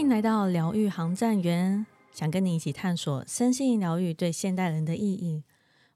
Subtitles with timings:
[0.00, 5.44] 欢迎来到疗愈航站员，想跟你一起探索身心疗愈对现代人的意义。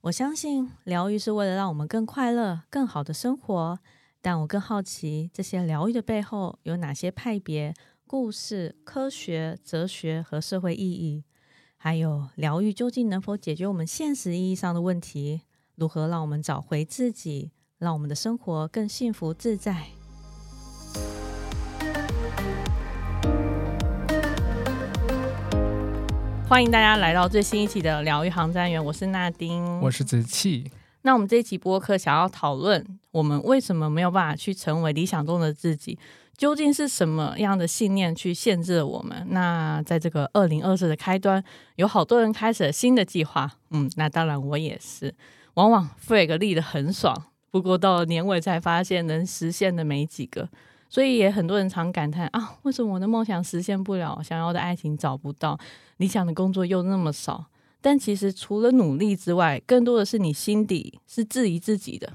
[0.02, 3.78] 我相信疗愈是为了让我们更快乐、更好的生活，
[4.20, 7.72] 但我更好奇这些疗愈的背后有哪些派别、
[8.06, 11.24] 故事、科学、哲学和社会意义，
[11.78, 15.40] 还有疗愈究竟能否解决我们现实意义上的问题？
[15.76, 19.86] 如何让我们找回自己，让我们的生活更幸福自在？
[26.46, 30.70] 欢迎大家来到最新一期的疗愈航站员，我是纳丁，我是子气。
[31.02, 35.98] 那我们这一期播客想要讨论，我们为什么没有办法去成为理想中的自己？
[36.36, 39.26] 究竟是什么样的信念去限制了我们？
[39.30, 41.42] 那在这个二零二四的开端，
[41.76, 45.14] 有好多人开始了新的计划，嗯，那当然我也是。
[45.54, 47.16] 往往 flag 立的很爽，
[47.50, 50.48] 不过到了年尾才发现能实现的没几个。
[50.90, 55.58] 所以也很多人常感叹啊，为什么我的梦想实现不了，想要的爱情找不到，
[55.98, 57.46] 理想的工作又那么少？
[57.80, 62.14] 但其实除了努力之外，更多的是你心底是质疑自己的，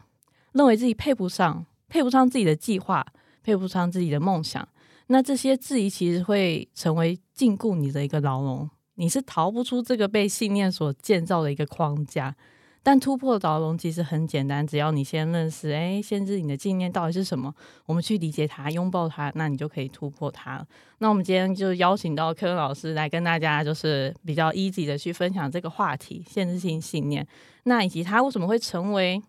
[0.53, 3.05] 认为自己配不上，配不上自己的计划，
[3.43, 4.67] 配不上自己的梦想。
[5.07, 12.35] 那这些质疑其实会成为禁锢你的一个牢笼，你是逃不出这个被信念所建造的一个框架。
[12.81, 17.53] 但突破牢笼其实很简单，只要你先认识，哎，限制你的信念到底是什么，
[17.85, 20.65] 我们去理解它，拥抱它，那你就可以突破它。
[20.99, 27.27] 那我们今天就邀请到柯老师来跟大家，就是比较 easy 的去分享这个话题——限制性信念，
[27.63, 29.21] 那以及它为什么会成为。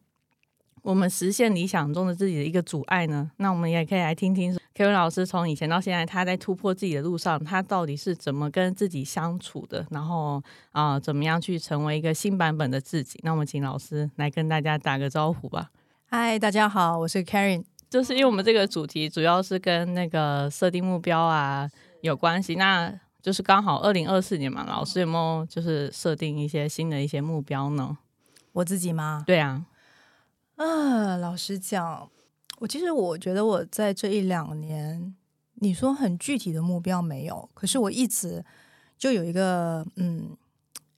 [0.83, 3.31] 我们实现理想中的自己的一个阻碍呢？
[3.37, 9.87] 那我们也可以来听听 Kevin 老师从以前到现在，他在突破自己的路上，他到底是怎么跟自己相处的？
[9.91, 10.43] 然后
[10.73, 13.21] 啊，怎么样去成为一个新版本的自己？
[13.23, 15.71] 那我们请老师来跟大家打个招呼吧。
[16.07, 17.65] 嗨，大家好，我是 Karen。
[17.91, 21.69] 就是因为我们这个主题主要是跟那个设定目标啊
[22.03, 27.99] 有关系，那就是刚好二零二四年嘛，老师有没有就是设定一些新的一些目标呢？
[28.53, 29.25] 我自己吗？
[29.27, 29.67] 对啊。
[30.61, 32.11] 啊，老实讲，
[32.59, 35.17] 我其实我觉得我在这一两年，
[35.55, 38.45] 你说很具体的目标没有，可是我一直
[38.99, 40.37] 就有一个嗯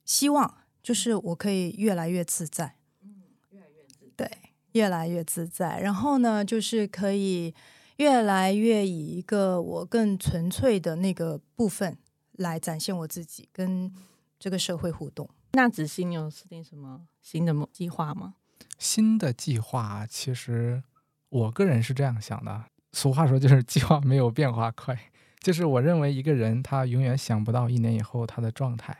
[0.04, 0.52] 希望，
[0.82, 2.74] 就是我可以越来越自在，
[3.04, 4.38] 嗯，越来越自在对，
[4.72, 5.78] 越来越自在。
[5.78, 7.54] 然后呢，就是可以
[7.98, 11.96] 越来越以一个我更纯粹的那个部分
[12.32, 13.94] 来展现我自己，跟
[14.40, 15.30] 这个社会互动。
[15.52, 18.34] 那子欣有制定什么新的计划吗？
[18.78, 20.82] 新的计划，其实
[21.28, 22.64] 我个人是这样想的。
[22.92, 24.98] 俗话说，就是 计划没有变化快。
[25.40, 28.96] 就是我认为，一个人他永远想不到一年以后他的状态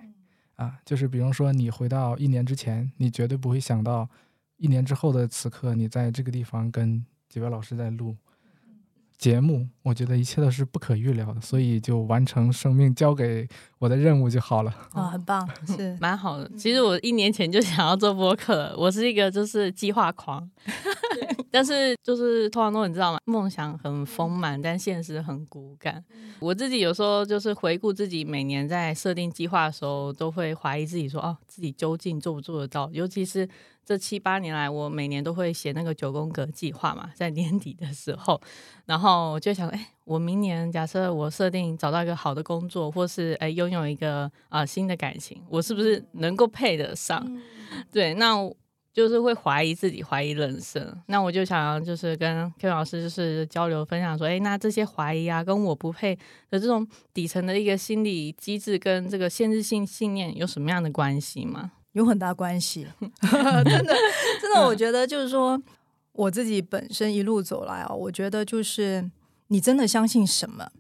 [0.56, 0.78] 啊。
[0.84, 4.08] 就是比如说，你回到一年之前，你绝对不会想到
[4.56, 8.16] 一年之后的此刻，你在这个地方跟几位老师在录。
[9.22, 14.74] 节目，我觉得一切都是不可预料的，所以就完成生命交给我的任务就好了。
[14.90, 16.50] 啊，很棒， 是蛮好的。
[16.58, 20.50] 其实我一年前就想要做播客，我是一个就是计划狂，
[21.52, 23.18] 但是就是通常都你知道吗？
[23.26, 26.02] 梦想很丰满，但现实很骨感。
[26.40, 32.90] 我自己有时候就是回顾自己每年在设定计划的时候，都会怀疑自己说，哦，自己究竟做不做得到？
[32.92, 33.48] 尤其是。
[33.84, 38.40] 这七八年来，我每年都会写那个九宫格计划嘛，在年底的时候，
[38.86, 47.26] 然后我就想，哎，我明年假设我设定找到一个好的工作，或是哎拥有一个啊新的感情，我是不是能够配得上？
[47.90, 48.36] 对，那
[48.92, 51.02] 就是会怀疑自己，怀疑人生。
[51.06, 56.14] 那我就想就是跟 K 老师就是交流分享说，哎，那这些怀疑啊，跟我不配
[56.50, 61.72] 的这种底层的一个心理机制，跟这个限制性信念有什么样的关系吗？
[61.92, 62.86] 有很大关系，
[63.20, 63.94] 真的，
[64.40, 65.60] 真的，我觉得就是说，
[66.12, 69.10] 我自己本身一路走来啊，我觉得就是
[69.48, 70.70] 你真的相信什么，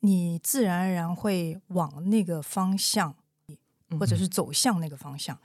[0.00, 3.14] 你自然而然会往那个方向，
[3.98, 5.38] 或者是走向那个方向。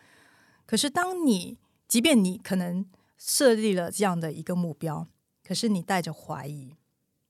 [0.67, 1.57] 可是，当你
[1.95, 2.85] 即便你可能
[3.17, 5.07] 设立了这样的一个目标，
[5.47, 6.75] 可是你带着怀疑，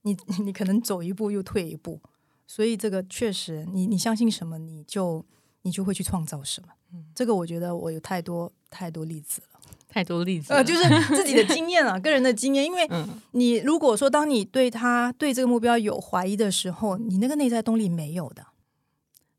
[0.02, 2.02] 你 你可能走一步又退一步，
[2.48, 5.24] 所以这个确实，你你相信什么，你就
[5.62, 6.70] 你就会去创造什么。
[7.14, 12.66] 这个我觉得我有太多太多例子了，太多例子，呃，就是自己的经验啊， 个人的经验。
[12.66, 12.90] 因为
[13.34, 18.48] 你如果说当你对他对这个目标有怀疑的时候，你那个内在动力没有的，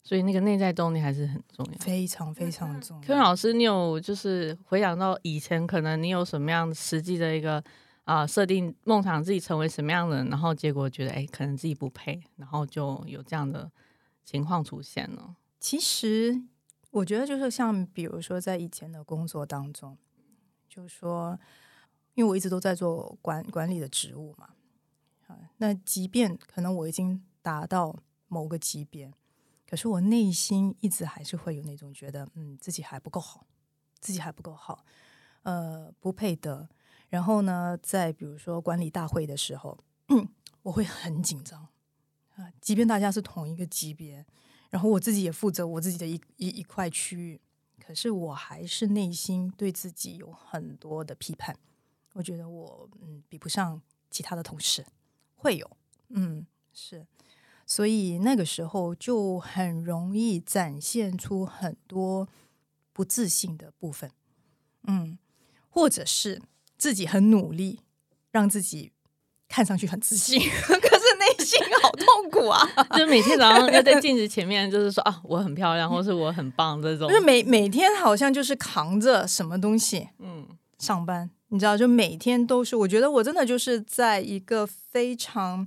[0.06, 3.02] 所以那个内在动力还是很重要，非常非常重要。
[3.04, 7.60] 柯老师，你有就是回想到以前，可能你有什么样实际的一个
[8.04, 13.68] 啊设定梦想，自己成为什么样的人，然后结果觉得哎，可能自己不配，然后就有这样的
[14.24, 15.34] 情况出现了。
[15.58, 16.44] 其实。
[16.92, 19.98] 我觉得就是像，比如说在以前的工作当中，
[20.66, 21.38] 就是说，
[22.14, 24.48] 因为我一直都在做管管理的职务嘛，
[25.26, 27.94] 啊，那即便可能我已经达到
[28.28, 29.12] 某个级别，
[29.66, 33.46] 可是我内心一直还是会有那种觉得，嗯，自己还不够好，
[34.00, 34.84] 自己还不够好，
[35.42, 36.68] 呃，不配得。
[37.08, 39.78] 然后呢，在比如说管理大会的时候，
[40.62, 41.68] 我会很紧张
[42.36, 44.24] 啊，即便大家是同一个级别，
[44.70, 47.40] 然后我自己也负责我自己的一一一块区域，
[47.80, 51.56] 可是我还是内心对自己有很多的批判。
[52.12, 53.80] 我觉得我嗯比不上
[54.10, 54.84] 其他的同事，
[55.36, 55.76] 会有
[56.08, 57.06] 嗯是，
[57.66, 62.28] 所以那个时候就很容易展现出很多
[62.92, 64.10] 不自信的部分，
[64.86, 65.18] 嗯，
[65.68, 66.40] 或者是。
[66.78, 67.80] 自己很努力，
[68.30, 68.92] 让自己
[69.48, 72.60] 看上去很自信， 可是内心好痛苦啊！
[72.94, 77.08] 就每天早上要在镜子前面，就是说啊，我很漂亮，或是我很棒这种。
[77.08, 80.46] 就是每每天好像就是扛着什么东西，嗯，
[80.78, 82.76] 上班，你知道，就每天都是。
[82.76, 85.66] 我觉得我真的就是在一个非常。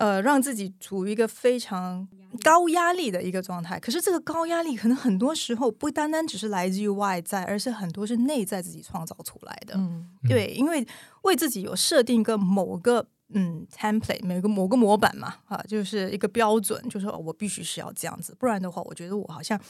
[0.00, 2.08] 呃，让自己处于一个非常
[2.42, 3.78] 高压力的一个状态。
[3.78, 9.74] 可是这个高压力可能很多时候不单单只是来自于外在，而是很多是内在自己创造出来的。
[9.76, 10.86] 嗯，对，因为
[11.22, 19.60] 为自己有设定一个某个嗯 template，每个某个模板嘛，啊，就是一个标准，就是我必须是要这样子，不然的话，我觉得我好像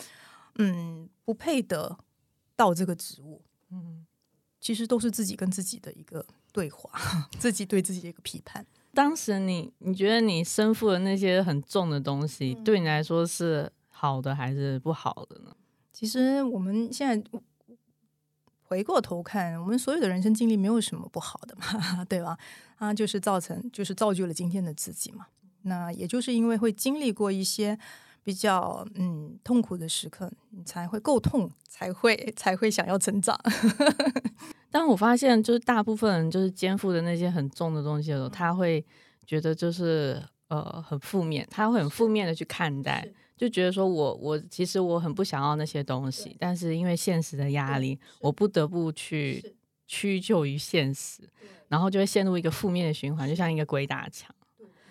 [0.58, 1.98] 嗯不配得
[2.54, 3.42] 到这个职务。
[3.72, 4.06] 嗯，
[4.60, 6.92] 其实都是自己跟自己的一个对话，
[7.36, 8.64] 自己对自己的一个批判。
[8.92, 15.54] 当时你你觉得你身负的那些很重的东西，对你来说是好的还是不好的呢？
[15.92, 17.30] 其实我们现在
[18.62, 22.38] 回过头看，我们所有的人生经历没有什么不好的嘛， 对吧？
[22.76, 25.26] 啊，就是造成就是造就了今天的自己嘛。
[25.62, 27.78] 那也就是因为会经历过一些
[28.24, 33.38] 比较嗯痛苦的时刻，你才会够痛，才会才会想要成长。
[34.70, 38.84] 但我发现，就是大部分人就是肩负的那些很重的东西的时候，他会
[39.26, 43.06] 觉得就是呃很负面，他会很负面的去看待，
[43.36, 49.54] 就觉得说我我其实我很不想要那些东西，但是因为现实的压力，我不得不去
[49.88, 51.28] 屈就于现实，
[51.66, 54.32] 然后就会陷入一个负面的循环，就像一个鬼打墙。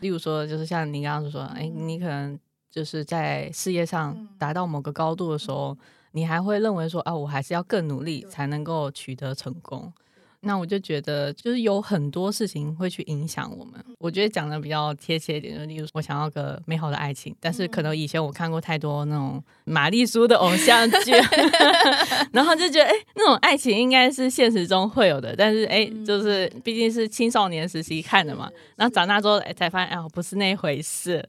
[0.01, 2.37] 例如说，就是像您刚刚说，哎，你可能
[2.69, 5.77] 就是在事业上达到某个高度的时候。
[6.11, 9.93] 你还会认为说啊，我还是要更努力才能够取得成功。
[10.41, 13.73] 那我就觉得，就是有很多事情会去影响我们。
[13.97, 21.11] 我觉得讲的比较贴切一点，就例如我想要个美好的爱情，但是可能以前我看过太多那种玛丽苏的偶像剧，
[22.31, 31.27] 然后就觉得哎，那种爱情应该是现实中会有的，但是哎，就是毕竟是青少年时期看的嘛，然后长大之后才发现哎，不是那回事。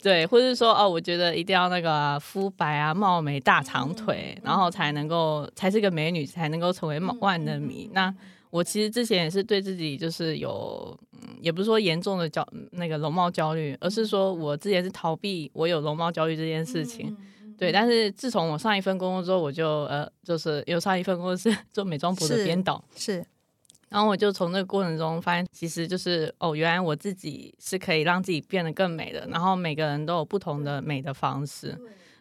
[0.00, 7.90] 对，或者说哦，我觉得一定要那个肤白啊、貌美、大长腿，然后才能够才是个美女，才能够成为万能迷。
[7.92, 8.14] 那
[8.56, 10.98] 我其实之前也是对自己就是有，
[11.42, 17.14] 也不是说严重的焦那个容貌焦虑，而是说我之前是逃避我有容貌焦虑这件事情，
[17.58, 17.70] 对。
[17.70, 23.22] 但是自从我上一份工作之后，我就呃，就是有上一份工作是 做美妆部的编导，是。
[23.90, 29.28] 然后我就从这个过程中发现，其实就是哦，原来我自己是可以让自己变得更美的。
[29.30, 31.76] 然后每个人都有不同的美的方式，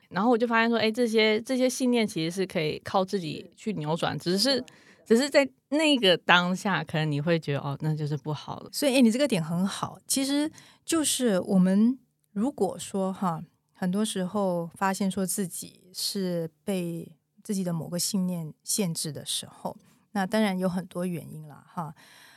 [0.09, 4.61] 然后我就发现说，哎，这些这些信念其实是可以靠自己去扭转，只是。
[5.05, 8.69] 只是在那个当下，可能你会觉得哦，那就是不好了。
[8.73, 9.99] 所以，哎，你这个点很好。
[10.07, 10.51] 其实
[10.83, 11.97] 就是我们
[12.31, 13.43] 如果说哈，
[13.73, 19.77] 很多时候发现说自己是被自己的某个信念限制的时候，
[20.13, 21.93] 那当然有很多原因了哈。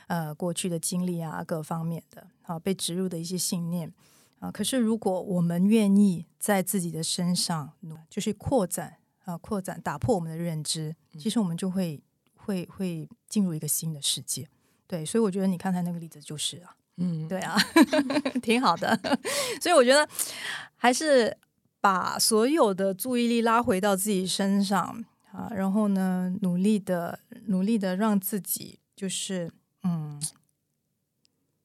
[0.09, 3.93] 呃，过去的经历啊，各方面的，啊被植入的一些信念
[4.41, 4.51] 啊。
[4.51, 7.73] 可是，如果我们愿意在自己的身上，
[8.11, 12.03] 就是扩展啊，扩展打破我们的认知，其实我们就会。
[12.49, 14.49] 会会进入一个新的世界，
[14.87, 17.55] 对，所以我觉得你刚才那个例子就是啊，嗯，对啊，
[18.41, 18.99] 挺好的。
[19.61, 20.09] 所以我觉得
[20.75, 21.37] 还是
[21.79, 29.53] 把所有的注意力拉回到自己身上啊，然后呢，努力的努力的让自己就是
[29.83, 30.19] 嗯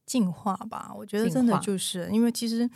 [0.05, 0.93] 进化吧。
[0.93, 2.69] 我觉得真的就是因为其实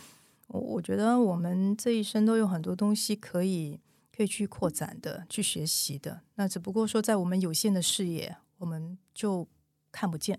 [0.46, 3.78] 我我觉得我们这一生都有很多东西可以。
[4.18, 6.22] 可以去扩展的，去学习的。
[6.34, 9.46] 那只不过说，在我们有限的视野，我们就
[9.92, 10.36] 看不见。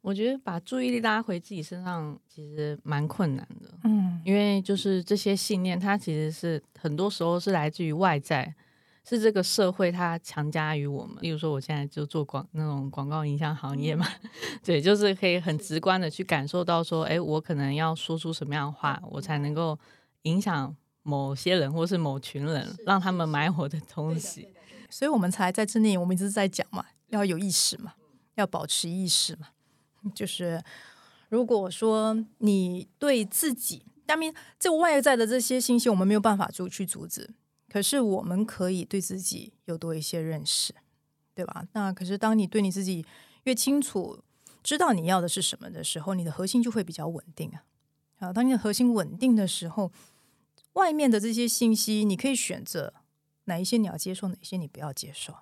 [0.00, 3.72] 我觉得把注意力拉回自己身上，其实蛮困难的。
[3.84, 8.52] 嗯，因为就是这些信念，它其实是很多时候是来自于外在，
[9.04, 11.16] 是这个社会它强加于我们。
[11.20, 14.04] 例如说，我现在就做广那种广告营销行业嘛，
[14.64, 19.78] 对，就是可以很直观的去感受到说，哎，我可能要说出什么样的话，我才能够
[20.22, 20.74] 影响。
[21.04, 24.48] 某些人或是某群人，让他们买我的东西，
[24.90, 27.94] 所以我们才在这里，我们一直在讲嘛，要有意识嘛，
[28.34, 29.48] 要保持意识嘛。
[30.14, 30.62] 就是
[31.28, 37.34] 如果说你对自己当然，这外在的这些信息我们没有办法阻去阻止，
[37.68, 40.74] 可是我们可以对自己有多一些认识，
[41.34, 41.66] 对吧？
[41.72, 43.04] 那可是当你对你自己
[43.44, 44.22] 越清楚，
[44.62, 47.64] 知道你要的是什么的时候，你的核心就会比较稳定啊。
[48.20, 49.90] 啊，当你的核心稳定的时候，
[50.74, 52.94] 外面的这些信息你可以选择
[53.46, 55.34] 哪一些你要接受，哪些你不要接受。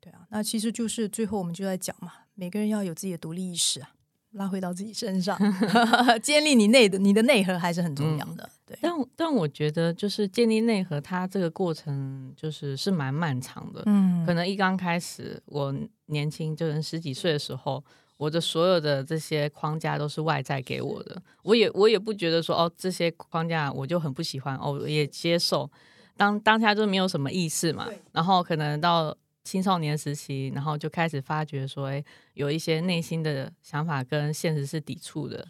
[0.00, 3.92] 对啊，那其实就是最后我们就在讲嘛，每个人要有自己的独立意识啊。
[4.32, 5.38] 拉回到自己身上，
[6.22, 8.46] 建立你内的你的内核还是很重要的。
[8.66, 13.82] 对，但但我觉得就是建立内核，它这个过程就是是蛮漫长的。
[13.86, 15.74] 嗯，可能一刚开始，我
[16.06, 17.82] 年轻就是十几岁的时候，
[18.16, 25.70] 我的所有的这些框架都是外在给我的，我也我也不觉得说哦这些框架我就很不喜欢哦，也接受，
[26.16, 27.88] 当当下就没有什么意识嘛。
[28.12, 29.16] 然后可能到。
[29.46, 32.04] 青少年时期，然后就开始发觉说，哎，
[32.34, 35.46] 有一些内心的想法跟现实是抵触的。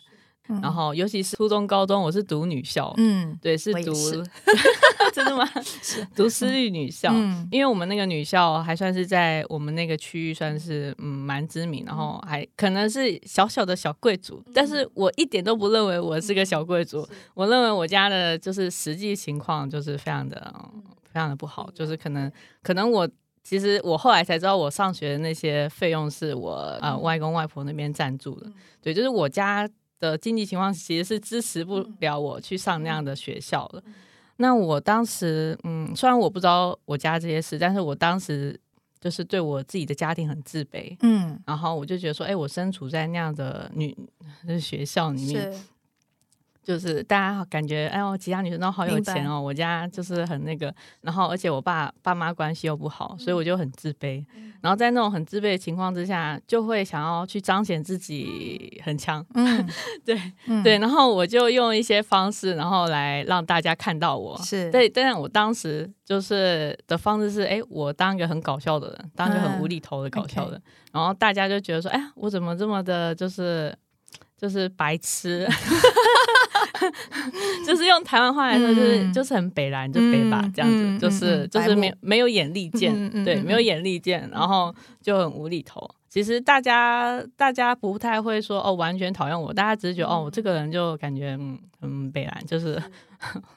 [0.63, 3.93] 然后，尤其是初中、高中，我是读女校，嗯，对，是读，
[5.13, 5.49] 真的吗？
[5.63, 7.13] 是 读私立女校，
[7.51, 20.55] 因为我们那个女校还算是在我们那个区域算是嗯蛮知名，然后还可能是小小的小贵族，但是我一点都不认为我是个小贵族，我认为我家的就是实际情况就是非常的
[21.05, 22.31] 非常的不好，就是可能
[22.63, 23.09] 可能我。
[23.49, 28.51] 其实我后来才知道，我上学的那些费用是我呃外公外婆那边赞助的。
[28.83, 33.83] 对，就是我家的经济情况其实是支持不了我去上那样的学校的。
[34.37, 38.59] 那我当时，嗯，虽然我不知道我家这些事，但是我当时
[39.01, 40.97] 就是对我自己的家庭很自卑。
[41.01, 43.97] 嗯，然后我就觉得说，哎，我身处在那样的女
[44.61, 45.53] 学校里面。
[46.67, 54.25] 就是大家感觉，哎呦，其他女生都好有钱哦，我家就是很那个，然后而且我爸爸妈关系又不好，所以我就很自卑。
[54.61, 59.25] 然后在那种很自卑的情况之下，就会想要去彰显自己很强。
[59.35, 59.65] 嗯，
[60.05, 60.21] 对
[60.65, 64.37] 对，然后我就用一些方式，然后来让大家看到我。
[64.43, 73.73] 是对，但是我当时就是的方式是，哎，我当一个很搞笑的人，当一个很无厘头的搞笑的，然后大家就觉得说，哎呀，我怎么这么的，就是
[74.37, 75.47] 就是白痴。
[77.67, 85.89] 就是用台湾话来说，就是就是很北蓝，就北吧这样子，就是就是没没有眼力见，对，没有眼力见，然后就很无厘头。
[86.09, 92.81] 其实大家大家不太会说哦，完全讨厌我，大家只是觉得哦，我这个人就感觉嗯很北蓝，就是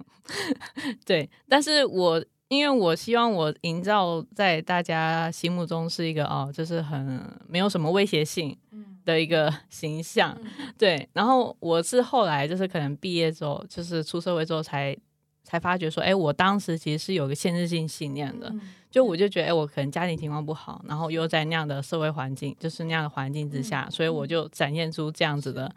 [1.06, 1.30] 对。
[1.48, 8.58] 但是我因为我希望我营造在大家心目中是一个哦，就是很没有什么威胁性。
[9.06, 10.38] 的一个形象，
[10.78, 14.96] 对，然后我是后来就是可能毕业之后，就是出社会之后才
[15.44, 18.54] 才发觉说，哎，我当时其实是有个限制性信念的，
[18.92, 25.74] 就我就觉得，哎，我可能家庭情况不好，然后又在那样的社会环境，就是那样的环境之下，所以我就展现出这样子的。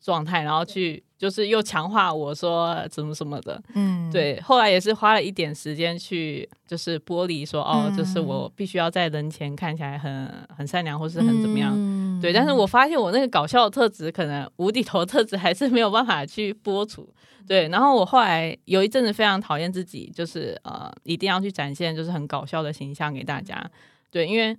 [0.00, 4.38] 状态，然后去就是又强化我说怎么什么的，嗯，对。
[4.42, 11.72] 后来也是花了一点时间去就是剥离说哦，就是我必须要在人前看起来很很善良或是很怎么样，
[12.20, 12.32] 对。
[12.32, 17.08] 但是我发现我那个搞笑的特质，可能无底头特质还是没有办法去播出，
[17.46, 17.68] 对。
[17.68, 23.70] 然后我后来有一阵子非常讨厌自己，就是呃一定要去展现就是很搞笑的形象给大家，
[24.10, 24.26] 对。
[24.26, 24.56] 因为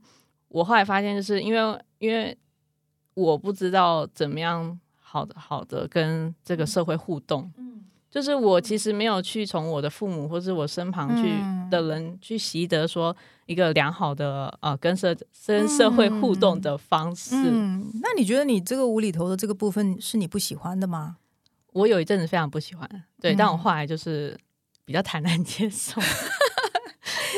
[0.47, 2.37] 我后来发现，就是因为因为
[3.13, 4.79] 我不知道怎么样。
[5.07, 11.33] 好的，好的，跟这个社会互动，嗯，就是我其实没有去从我的父母或是我身旁去
[11.69, 13.13] 的人去习得说
[13.45, 15.13] 一个良好的呃跟社
[15.45, 17.35] 跟社会互动的方式。
[17.35, 21.17] 嗯，那你觉得你这个无厘头的这个部分是你不喜欢的吗？
[21.73, 24.39] 我有一阵子非常不喜欢，对，但我后来就是
[24.85, 25.99] 比较坦然接受。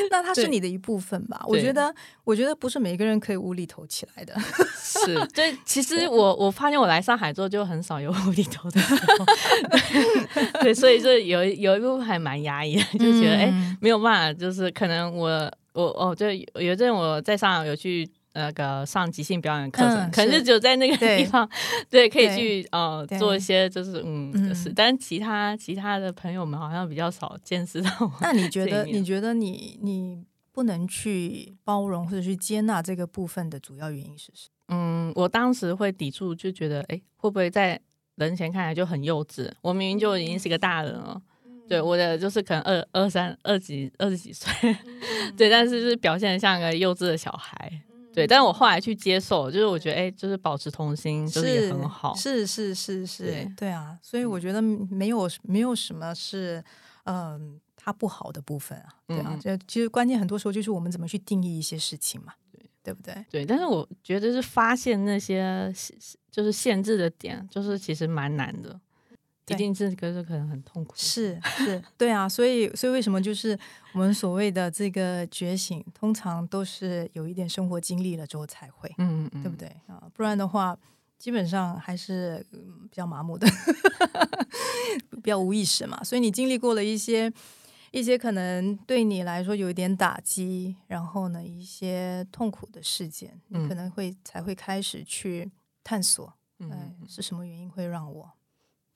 [0.10, 1.44] 那它是你的一部分吧？
[1.46, 4.34] 我觉得，我觉得不是每一个人可以无厘头起来的。
[4.76, 9.26] 是， 对，其实我我发现我来上海之后就很少有无厘头的时候。
[10.62, 15.28] 对，所以就有有一部分还蛮压抑的，就觉得哎，没有办法，就是可能我
[15.72, 18.08] 我哦，就有一阵我在上海有去。
[18.38, 21.48] 那个上即兴表演课程，可能就只有在那个地方，
[21.90, 27.90] 对，可以去呃做一些就是嗯是，但其他其他的朋友们好像比较少见识到。
[28.20, 34.74] 那你觉得你觉得你你不能去包容或者去接纳这个部分的主要原因是什么？
[34.76, 37.80] 嗯，我当时会抵触，就觉得哎，会不会在
[38.16, 39.50] 人前看来就很幼稚？
[39.62, 41.20] 我明明就已经是个大人了，
[41.68, 44.50] 对，我的就是可能二二三二几二十几岁，
[45.36, 47.82] 对，但是就是表现像个幼稚的小孩。
[48.18, 52.14] 对，但是我后来去接受，就是我觉得，哎，就是保持童心，就是也很好。
[52.14, 56.62] 是是是是，对啊，所以我觉得没有没有什么是，
[57.04, 63.24] 嗯，它不好的部分啊，对啊，就其实关键很多时候就是我们怎么去定义一些事情嘛，对对不对？
[63.30, 65.72] 对，但是我觉得是发现那些
[66.30, 68.80] 就是限制的点，就是其实蛮难的。
[69.54, 70.94] 一定这个是可能很痛苦。
[70.96, 73.58] 是是，对啊，所以所以为什么就是
[73.92, 80.02] 我们所谓的这个觉醒，通常都是有一点生活经历了之后才会，嗯嗯嗯，对不对啊？
[80.14, 80.76] 不然的话，
[81.18, 83.46] 基本上还是比较麻木的，
[85.22, 86.02] 比较无意识嘛。
[86.04, 87.32] 所以你经历过了一些
[87.90, 95.50] 一些可能对你来说有一点打击，然后呢一些痛苦的事件，你可能会才会开始去
[95.82, 98.30] 探索，嗯，是什么原因会让我。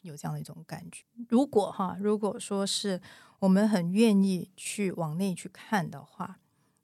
[0.02, 1.04] 有这样的一种感觉。
[1.28, 3.00] 如果哈，如果说是
[3.38, 6.38] 我们很愿意去往内去看的话，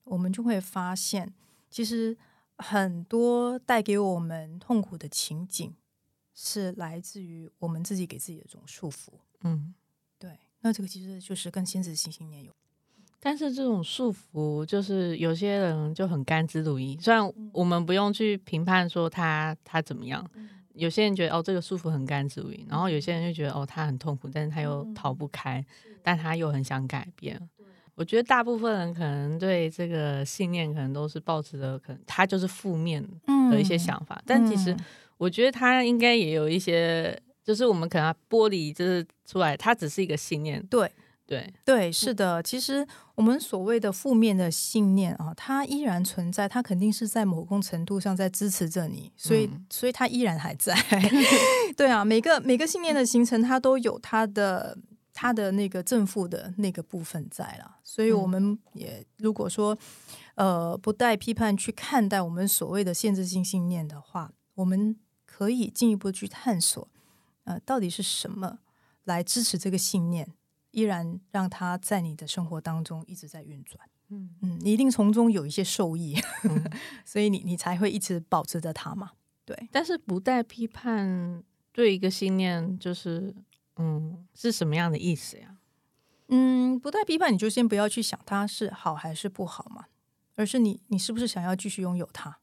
[0.04, 1.32] 我们就会发现，
[1.70, 2.16] 其实
[2.56, 5.74] 很多带给我们痛苦的情景，
[6.34, 9.10] 是来自于我们自己给自己的这种束缚。
[9.42, 9.74] 嗯，
[10.18, 10.38] 对。
[10.60, 12.52] 那这个其实就是跟亲子性信念有。
[13.20, 17.00] 但是这种束缚，就是有些人就很甘之如饴。
[17.00, 20.28] 虽然我们不用去评判说他他怎么样。
[20.78, 25.64] 有些人觉得哦，这个束缚很甘之如饴，然后有些人就觉得哦，他很痛苦，但是他又逃不开，
[26.02, 27.38] 但他又很想改变。
[27.94, 33.04] 我觉得大部分人可能对这个信念可能都是抱持的，可能他就是负面
[33.50, 34.22] 的一些想法。
[34.24, 34.76] 但其实
[35.16, 40.64] 我觉得他应该也有一些，就是我们可能剥离就是出来，它只是一个信念。
[40.66, 40.90] 对。
[41.28, 42.42] 对对，是的。
[42.42, 50.74] 其实我们所谓的负面的信念啊，它依然存在，它肯定是在某种程度上在支持着你，所以所以它依然还在。
[51.76, 54.78] 对啊，每个每个信念的形成，它都有它的
[55.12, 57.76] 它的那个正负的那个部分在了。
[57.84, 59.76] 所以我们也如果说
[60.36, 66.88] 呃不带批判去看待我们所谓的限制性信念的话，我们可以进一步去探索，
[67.44, 68.60] 呃，到底是什么
[69.04, 70.26] 来支持这个信念。
[70.70, 76.16] 依然让它在你的生活当中一直在运转，嗯嗯，你一定从中有一些受益，
[77.04, 79.12] 所以你你才会一直保持着它嘛。
[79.44, 83.34] 对，但是不带批判对一个信念，就是
[83.76, 85.56] 嗯，是什么样的意思呀？
[86.28, 89.86] 嗯，不带批判，你就先不要去想它是好还是不好嘛，
[90.36, 92.40] 而是你你是不是想要继续拥有它，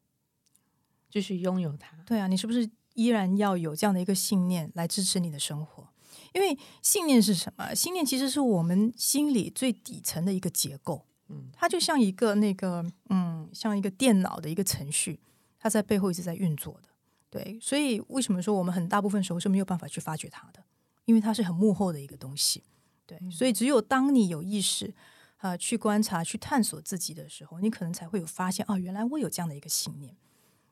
[1.11, 1.95] 继续拥有它？
[2.05, 5.89] 对啊，你是不是依然要有这样的一个信念来支持你的生活？
[6.35, 7.73] 因为信念是什么？
[7.73, 15.17] 信念其实是我们心里最底层的一个结构，嗯，它就像一个那个，嗯，像一个电脑的一个程序，
[15.57, 16.89] 它在背后一直在运作的。
[17.29, 20.61] 对，所以为什么说我们很大部分时候是没有办法去发掘它的？
[21.05, 22.61] 因为它是很幕后的一个东西。
[23.05, 24.93] 对，所以只有当你有意识
[25.37, 30.13] 啊去观察、去探索自己的时候，你可能才会有发现，哦，原来我有这样的一个信念。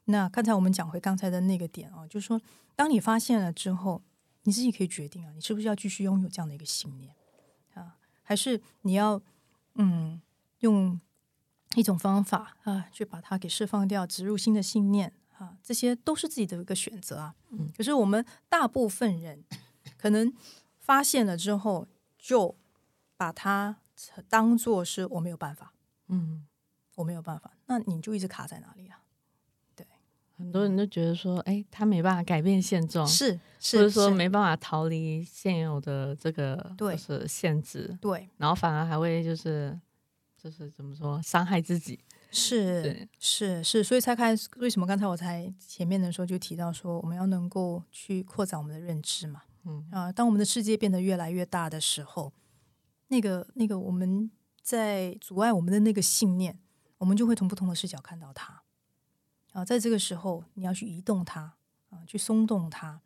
[0.05, 2.41] 那刚才我们讲回刚才的那个点啊，就是说，
[2.75, 4.01] 当你发现了之后。
[4.43, 7.15] 你自己可以决定啊，你是不是要继续拥有这样的一个信念
[7.73, 9.21] 啊，还是你要
[9.75, 10.21] 嗯
[10.59, 10.99] 用
[11.75, 17.35] 一种方法啊去把它给释放掉，植入新的信念啊，这些都是自己的一个选择啊。
[17.49, 19.43] 嗯，可是我们大部分人
[19.97, 20.31] 可能
[20.79, 22.55] 发现了之后，就
[23.17, 23.77] 把它
[24.27, 25.73] 当做是我没有办法，
[26.07, 26.45] 嗯，
[26.95, 28.99] 我没有办法，那你就一直卡在哪里啊？
[30.43, 39.79] 很多人都觉得说，哎，他没办法改变现状，是，或者说没办法逃离现有的这个就是限制，对，然后反而还会就是
[40.37, 41.97] 就是怎么说伤害自己，
[42.29, 49.87] 是，是是，所以才开，为什么刚才我才前面的时候就提到说，我们要能够去扩展我们的认知嘛，嗯。
[49.91, 52.33] 啊，当我们的世界变得越来越大的时候，
[53.07, 54.29] 那个那个我们
[54.61, 56.59] 在阻碍我们的那个信念，
[56.97, 58.62] 我们就会从不同的视角看到它。
[59.53, 61.53] 啊，在这个时候，你要去移动它，
[61.89, 62.99] 啊，去松动它，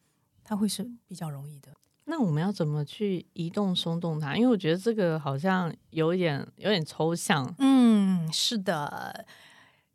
[0.43, 1.71] 它会是比较容易的。
[2.05, 4.35] 那我们要怎么去移动、松动它？
[4.35, 7.53] 因为我觉得这个好像有点有点抽象。
[7.59, 9.25] 嗯，是的，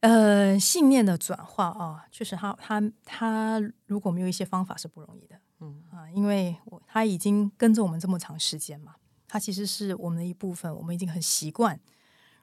[0.01, 5.41] 呃，信念的转化啊，确实，它它它如果没有一些方法是不容易的。
[5.61, 11.81] 嗯啊，因为我它已经跟着我们这么长时间嘛，它其实是我们的一部分，我们已经很习惯。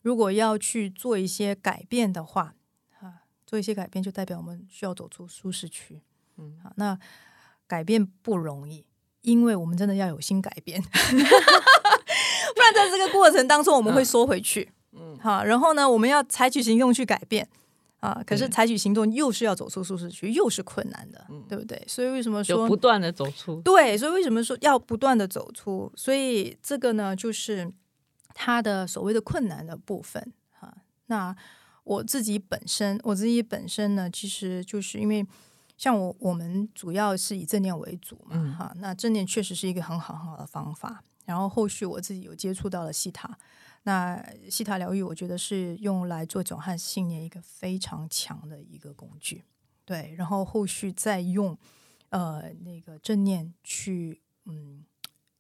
[0.02, 2.56] 如果要去做一些改变的话，
[3.50, 6.00] 做一些改变，就代表我们需要走出舒适区。
[6.38, 6.96] 嗯，好，那
[7.66, 8.86] 改变不容易，
[9.24, 14.72] 因为我们真的要有心改变， 不然在这个过程当中我们会缩回去。
[14.92, 17.50] 嗯，好，然后呢，我们要采取行动去改变
[18.02, 21.84] 啊，可是采取行动又是要走出舒适区，又是困难的，对不对？
[21.88, 23.60] 所以为什么说不断的走出？
[23.62, 25.92] 对，所以为什么说要不断的走出？
[25.96, 27.74] 所以这个呢，就是
[28.36, 30.32] 它的所谓的困难的部分。
[30.52, 30.72] 哈，
[31.08, 31.36] 那。
[31.90, 35.26] 我自己本身，我自己本身呢，其实就是因为
[35.76, 38.72] 像我，我们主要是以正念为主嘛，哈。
[38.78, 41.04] 那正念确实是一个很好很好的方法。
[41.26, 43.36] 然后后续我自己有接触到了西塔，
[43.84, 49.44] 那西塔疗愈，我觉得是用来做转换信念一个非常强的一个工具。
[49.84, 51.58] 对，然后后续再用
[52.10, 54.86] 呃那个正念去嗯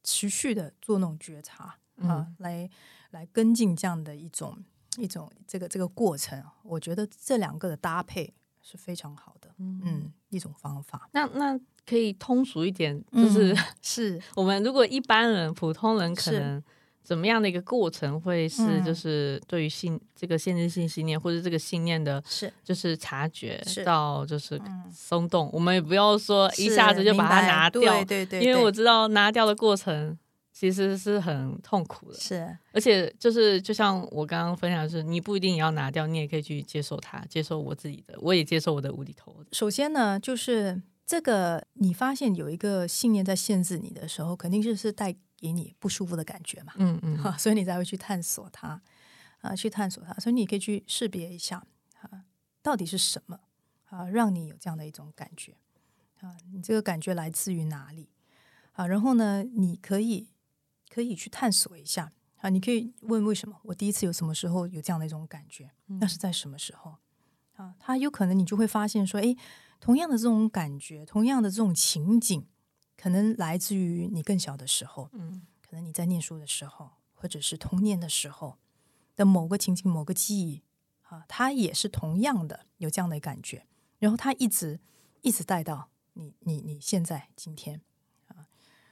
[0.03, 1.65] 持续的做那种觉察
[1.97, 2.67] 啊，嗯来
[3.11, 4.57] 来跟进这样的一种
[4.97, 6.41] 一种这个这个过程。
[6.63, 11.09] 我觉得这两个的搭配是非常好的，嗯，一种方法。
[11.13, 16.61] 那那可以通俗一点，就是、嗯 是我们如果一般人、普通人可能
[17.01, 30.15] 怎么样的一个过程，会是嗯就是对于信这个限制性信念或者这个信念的，是就是察觉是到就是嗯松动，我们也不要说一下子就把它拿掉，对对对，对因为我知道拿掉的过程
[30.59, 32.57] 其实是很痛苦的，是。
[32.73, 39.33] 而且就是就像我刚刚分享的是，你不一定也要拿掉，你也可以去接受它，接受我自己的，我也接受我的无厘头。
[39.53, 47.17] 首先呢，就是这个你发现有一个信念在限制你的时候，肯定就是带给你不舒服的感觉嘛，嗯嗯。
[47.17, 48.81] 哈， 所以你才会去探索它，
[49.39, 51.65] 啊，去探索它，所以你可以去识别一下
[52.01, 52.25] 啊，
[52.61, 53.39] 到底是什么
[53.85, 55.53] 啊，让你有这样的一种感觉。
[56.19, 58.09] 啊，你这个感觉来自于哪里？
[58.73, 58.85] 啊？
[58.85, 60.27] 然后呢，你可以
[60.89, 62.11] 可以去探索一下。
[62.37, 66.95] 啊，你可以问为什么我第一次有什么时候有这样的一种感觉，那是在什么时候？
[67.55, 67.75] 啊？
[67.77, 69.37] 他有可能你就会发现说，诶，
[69.79, 72.45] 同样的这种感觉，同样的这种情景，
[72.95, 75.45] 可能来自于你更小的时候，嗯。
[75.69, 78.57] 可能你在念书的时候，或者是童年的时候
[79.15, 80.63] 的某个情景、某个记忆
[81.03, 83.67] 啊，他也是同样的有这样的感觉，
[83.99, 84.79] 然后他一直
[85.21, 87.81] 一直带到你你你现在今天
[88.29, 88.47] 啊，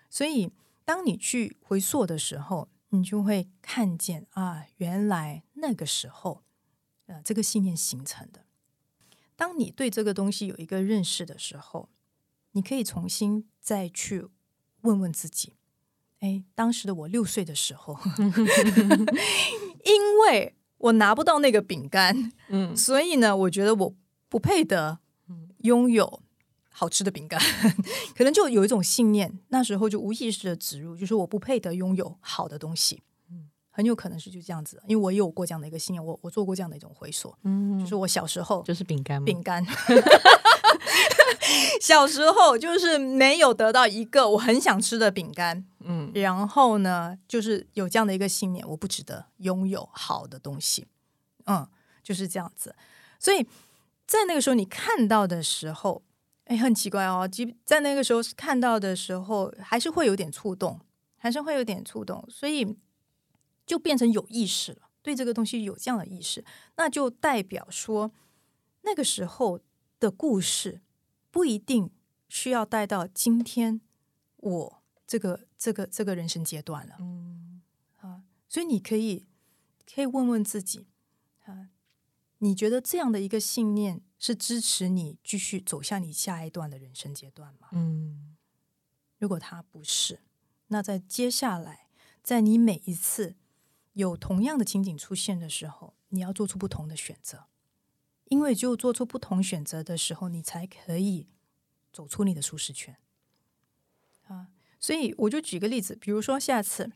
[0.08, 0.52] 所以
[0.88, 6.44] 当你去回溯的时候，你就会看见啊，原来那个时候
[7.08, 8.46] 呃这个信念形成的。
[9.36, 11.90] 当你对这个东西有一个认识的时候，
[12.54, 14.30] 你可以重新再去
[14.84, 15.56] 问问自己。
[16.20, 18.00] 哎，当时的我六岁的时候，
[19.84, 23.96] 因为我拿不到那个饼干，嗯所以呢，我觉得我
[24.30, 25.00] 不配得
[25.64, 26.24] 拥有
[26.80, 27.42] 好吃的饼干，
[28.16, 33.02] 可能就有一种信念，那时候就无意识的植入，就是我不配得拥有好的东西。
[33.72, 39.26] 很有可能是就这样子，因为我也有过这样的一个信念，我我做过这样的一种回溯，嗯，就是我小时候就是饼干吗？
[39.26, 39.66] 饼干。
[41.82, 50.88] 小时候就是没有得到一个我很想吃的饼干，嗯然后呢，就是有这样的一个信念，我不值得拥有好的东西，
[51.46, 51.68] 嗯，
[52.04, 52.76] 就是这样子。
[53.20, 53.44] 所以
[54.08, 56.02] 在那个时候你看到的时候，
[56.48, 60.80] 哎，很奇怪哦，即在那个时候看到的时候，还是会有点触动，
[61.18, 62.78] 还是会有点触动，所以
[63.66, 66.46] 就变成有意识了，对这个东西有这样的意识，
[66.78, 68.12] 那就代表说
[68.84, 69.60] 那个时候
[70.00, 70.82] 的故事
[71.32, 71.92] 不一定
[72.30, 73.82] 需要带到今天
[74.38, 77.62] 我这个这个这个人生阶段了嗯。
[77.98, 79.26] 啊，所以你可以
[79.94, 80.88] 可以问问自己
[81.44, 81.68] 啊，
[82.38, 87.70] 你觉得这样的一个信念是支持你继续走向你下一段的人生阶段吗？
[87.72, 88.36] 嗯
[89.20, 90.20] 如果他不是，
[90.68, 91.88] 那在接下来，
[92.22, 93.36] 在你每一次
[93.94, 97.48] 有同样的情景出现的时候，你要做出不同的选择，
[98.26, 101.28] 因为只有做出不同选择的时候，你才可以
[101.92, 102.98] 走出你的舒适圈
[104.28, 104.50] 啊。
[104.80, 106.92] 所以我就举个例子，比如说下次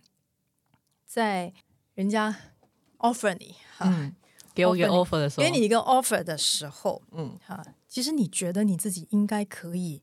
[1.04, 1.52] 在
[1.96, 2.54] 人家
[3.00, 4.16] offer 你哈、嗯，
[4.54, 7.38] 给我一个 offer 的时候，给你一个 offer 的时候，嗯。
[7.46, 10.02] 哈，其实你觉得你自己应该可以，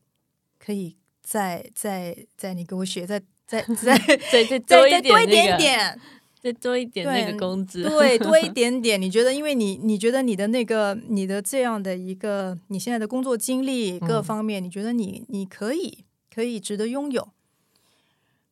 [0.59, 6.01] 可以再再再你给我学，再 再再再再再再多一多一点点那个，点，
[6.43, 9.01] 再多一点那对个工资，对， 多一点点。
[9.01, 17.29] 你觉得，因为你你觉得你的那个你的这样的一个你现在的工作经历各嗯方面，你觉得你你可以可以值得拥有，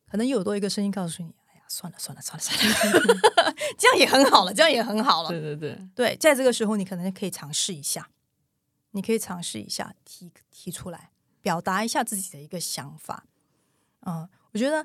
[0.09, 1.29] 可能又有多一个声音告诉你，
[1.77, 5.29] 算了算了算了算了， 这样也很好了，这样也很好了。
[5.29, 8.09] 对对对，对，在这个时候，你可能可以尝试一下，
[8.93, 13.25] 你可以尝试一下提提出来，表达一下自己的一个想法。
[14.07, 14.83] 嗯，我觉得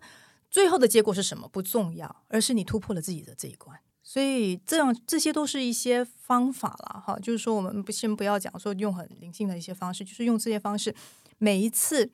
[0.50, 3.80] 最后的结果是什么不重要，而是你突破了自己的这一关。
[4.02, 10.94] 所以这样这些都是一些方法了哈，就是说我们不先不要讲说用很灵性的一些方式，就是用这些方式，
[11.38, 12.10] 每一次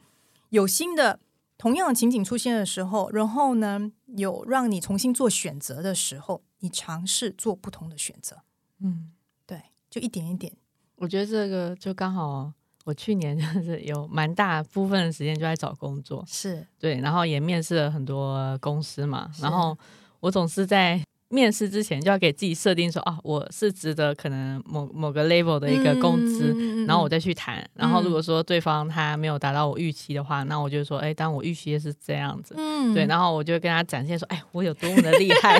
[0.51, 1.19] 有新的
[1.59, 8.39] 同样的情景出现的时候，然后呢有让你重新做选择的时候，你尝试做不同的选择。
[8.79, 9.11] 嗯，
[9.45, 10.53] 对，就一点一点。
[10.95, 12.53] 我觉得这个就刚好，
[12.85, 19.77] 我去年 就是有蛮大部分的时间就在找工作，是对，然后也面试了很多公司嘛，然后
[20.21, 27.69] 我总是在面试之前就要给自己设定说啊，我是值得可能某某个 level 的一个工资，嗯然后我再去谈。
[27.75, 28.13] 然后如嗯。
[28.13, 32.95] 果说对方他没有达到我预期的话，那我就说，哎，当我预期是这样子，嗯。
[32.95, 35.59] 对，然后我就跟他展现说，哎，我有多么的厉害，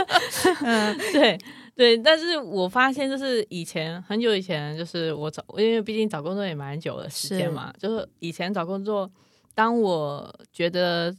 [0.64, 0.96] 嗯。
[1.12, 1.38] 对
[1.76, 1.98] 对。
[1.98, 9.10] 但是我发现就是以前很久以前，就是我找，因为毕竟找工作也蛮久的时间嘛，就是以前找工作，
[9.54, 11.18] 当我觉得就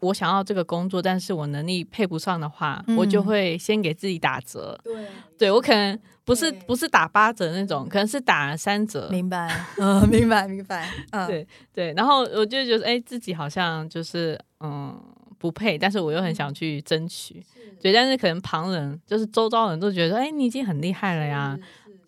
[0.00, 4.78] 我想要这个工作，但是我能力配不上的话，嗯我就会先给自己打折。
[4.82, 5.06] 对，
[5.38, 9.08] 对我可能不是不是打八折那种，可能是打三折。
[9.10, 15.00] 明白，嗯，明白，明白，嗯，对对，然后我就觉得，哎，自己好像就是嗯
[15.38, 17.42] 不配，但是我又很想去争取。
[17.80, 21.56] 对，但是可能旁人就是周遭人都觉得，哎，你已经很厉害了呀。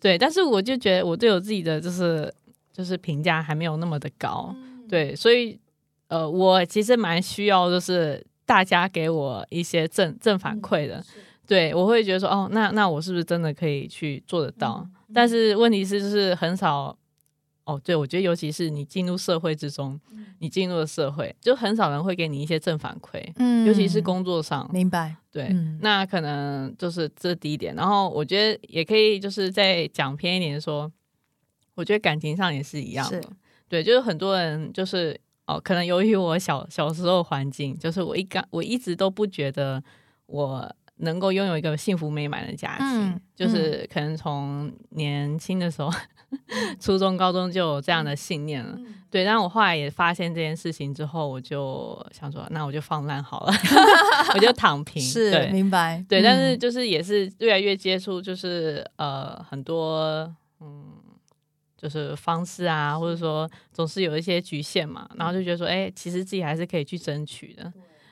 [0.01, 2.33] 对，但是我就觉得我对我自己的就是
[2.73, 4.53] 就是评价还没有那么的高。
[4.89, 5.59] 对，所以
[6.09, 11.03] 呃，我其实蛮需要就是大家给我一些正正反馈的。
[11.47, 14.87] 对，我会觉得说，哦，那那我是不是真的可以去做得到？
[15.13, 16.95] 但是问题是，就是很少。
[17.65, 19.99] 哦，对，我觉得尤其是你进入社会之中，
[20.39, 24.67] 你进入了社会，就很少人会给你一些正反馈，嗯尤其是工作上。
[24.73, 27.75] 明白，对，嗯那可能就是这第一点。
[27.75, 30.91] 然后我觉得也可以，就是再讲偏一点说，
[31.75, 33.21] 我觉得感情上也是一样的。
[33.67, 35.19] 对，就是很多人就是
[35.49, 39.83] 哦，可能由于我小小时候环境，就是我一刚我一直都不觉得
[40.27, 45.89] 我能够拥有一个幸福美满的家庭，嗯就是可能从年轻的时候，
[46.79, 48.77] 初中、高中就有这样的信念了。
[49.09, 53.53] 对，但我后来也发现这件事情之后，我就想说，那我就放烂好了，
[54.35, 55.01] 我就躺平。
[55.01, 60.31] 是对明白，对，但是嗯就是也是越来越接触，就是呃很多
[60.61, 60.85] 嗯，
[61.81, 67.71] 就是方式啊，或者说总是有一些局限嘛，然后就觉得说，哎、其实自己还是可以去争取的，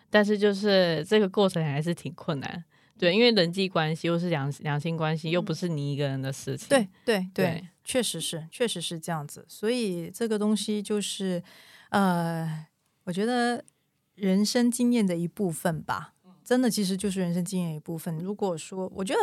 [0.09, 2.63] 但是就是这个过程还是挺困难。
[2.97, 6.69] 对，因为人际关系又是两两性关系，又不是你一个人的事情。
[6.69, 9.45] 对对对对，确实是，确实是这样子。
[9.47, 11.43] 所以这个东西就是，
[11.89, 12.65] 呃，
[13.03, 13.63] 我觉得
[14.15, 18.17] 人生经验的一部分吧，真的其实就是人生经验的一部分。
[18.17, 19.19] 如果说，我觉得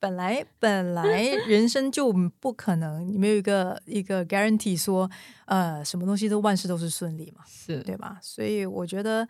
[0.00, 5.10] 本来本来 人生就不可能，你没有一个一个 guarantee 说，
[5.46, 8.18] 呃，什么东西都万事都是顺利嘛，是，对吧？
[8.22, 9.28] 所以我觉得，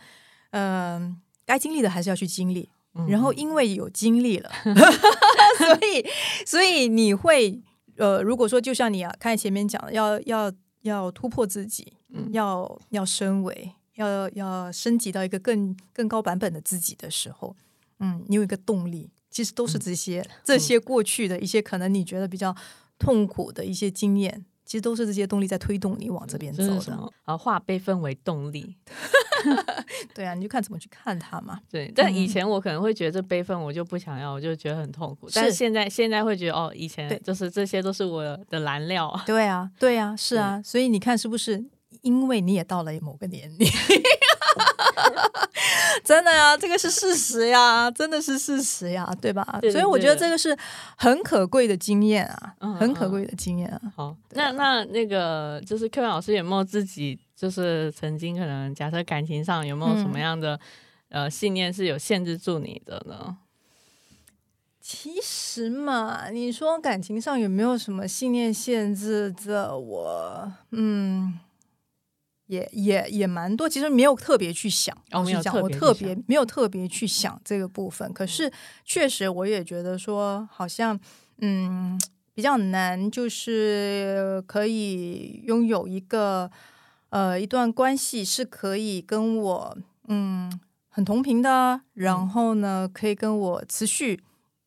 [0.51, 2.69] 嗯、该经历的还是要去经历。
[2.95, 6.05] 嗯然后因为有经历了， 所以
[6.45, 7.63] 所以你会
[7.97, 10.51] 呃，如果说就像你啊，看前面讲的，要要
[10.83, 17.55] 要突破自己，嗯要要升维，要要升级到一个更更高版本的自己的时候，
[18.01, 22.55] 嗯，你有一个动力，其实都是这些、这些过去的一些可能你觉得比较
[22.99, 27.13] 痛苦的一些经验，其实都是这些动力在推动你往这边走的。
[27.25, 28.77] 啊，化悲愤为动力。
[30.15, 31.61] 对啊，你就看怎么去看它嘛。
[31.71, 35.29] 对，但以嗯前我可能会觉得这悲愤我就不想要，我就觉得很痛苦。
[35.33, 39.15] 但是是现在现在会觉得哦，以前就是这些都是我的燃料。
[39.25, 41.65] 对啊，对啊，是啊，所以你看是不是？
[42.03, 43.69] 因为你也到了某个年龄，
[46.05, 49.47] 真的呀，这个是事实呀，真的是事实呀，对吧？
[49.61, 50.57] 对对所以我觉得这个是
[50.97, 53.81] 很可贵的经验啊，嗯很可贵的经验啊。
[53.95, 60.59] 好，那那那个就是柯文老师有没有自己就是曾经可能假设感情上有没有什么嗯样的、
[61.11, 63.37] 呃信念是有限制住你的呢？
[64.81, 70.51] 其实嘛，你说感情上有没有什么信念限制着我？
[70.71, 71.39] 嗯，
[72.49, 73.69] 也也也蛮多。
[73.69, 78.13] 其实没有特别去想，哦没有老实讲，我特别没有特别去想这个部分。
[78.13, 78.53] 可是
[78.85, 80.99] 确实，我也觉得说，好像
[81.39, 81.99] 嗯
[82.35, 86.51] 比较难，就是可以拥有一个
[87.11, 90.53] 呃一段关系是可以跟我嗯
[90.89, 94.21] 很同频的，然后呢可以跟我持续。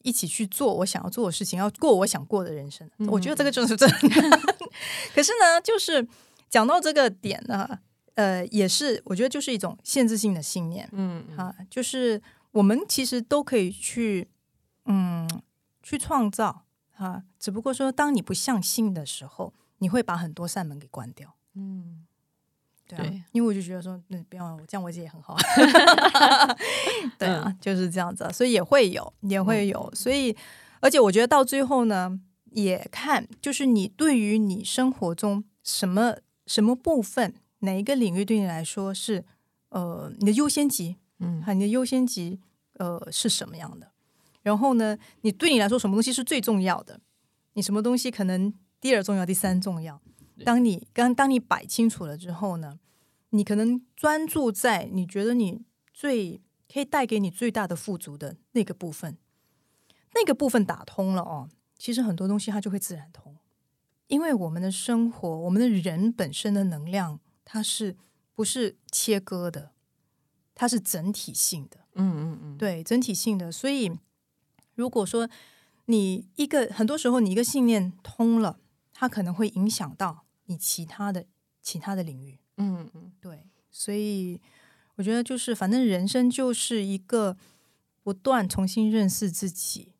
[0.03, 2.89] 一起去做我想要做的事情，要过我想过的人生。
[2.97, 3.97] 嗯我觉得这个就是真的。
[5.13, 6.01] 可是呢，就是
[6.51, 7.79] 讲到这个点呢，
[8.15, 14.29] 呃，也是我觉得就是一种限制性的信念嗯，嗯啊，就是我们其实都可以去，
[14.85, 15.27] 嗯，
[15.81, 16.65] 去创造
[16.97, 21.33] 啊，只不过说当你不相信的时候，你会把很多扇门给关掉。
[21.55, 22.05] 嗯，
[22.85, 25.37] 对啊，对因为我就觉得说，那不要这样，我姐也很好。
[27.17, 30.35] 对啊，就是这样子啊，所以也会有，也会有，所以
[30.81, 32.19] 而且我觉得到最后呢，
[32.51, 39.23] 也看就是你对于你生活中什么什么部分，哪一个领域对你来说是
[39.69, 42.39] 呃你的优先级，嗯啊，你的优先级
[42.73, 43.91] 呃是什么样的？
[44.41, 46.99] 然后呢，你对你来说什么东西是最重要的？
[47.53, 50.01] 你什么东西可能第二重要、第三重要？
[50.43, 52.79] 当你刚当你摆清楚了之后呢，
[53.29, 56.41] 你可能专注在你觉得你最
[56.73, 59.17] 可以带给你最大的富足的那个部分，
[60.15, 63.37] 那个部分打通了哦，其实很多东西它就会自然通，
[64.11, 67.95] 因为我们的生活，我们的人本身的能量，它是
[68.35, 69.71] 不是切割的？
[70.53, 71.77] 它是整体性的。
[71.93, 73.49] 嗯嗯嗯，对整体性的。
[73.49, 73.89] 所以，
[74.75, 75.29] 如果说
[75.85, 78.59] 你一个很多时候你一个信念通了，
[78.91, 81.25] 它可能会影响到你其他的
[81.61, 82.37] 其他的领域。
[82.57, 84.41] 嗯嗯对，所以
[84.97, 87.35] 我我觉得就是，反正人生就是一个
[88.03, 89.90] 不断重新认识自己，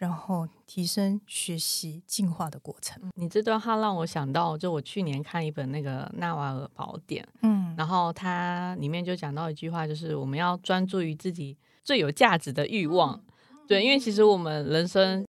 [0.00, 2.98] 然后提升、学习、进化的过程。
[3.16, 13.20] 你这段话让我想到，就我去年看一本那个《纳瓦尔宝典》，嗯然后它里面就讲到一句话，就是我们要专注于自己最有价值的欲望。
[13.68, 15.24] 对，因为其实我们人生，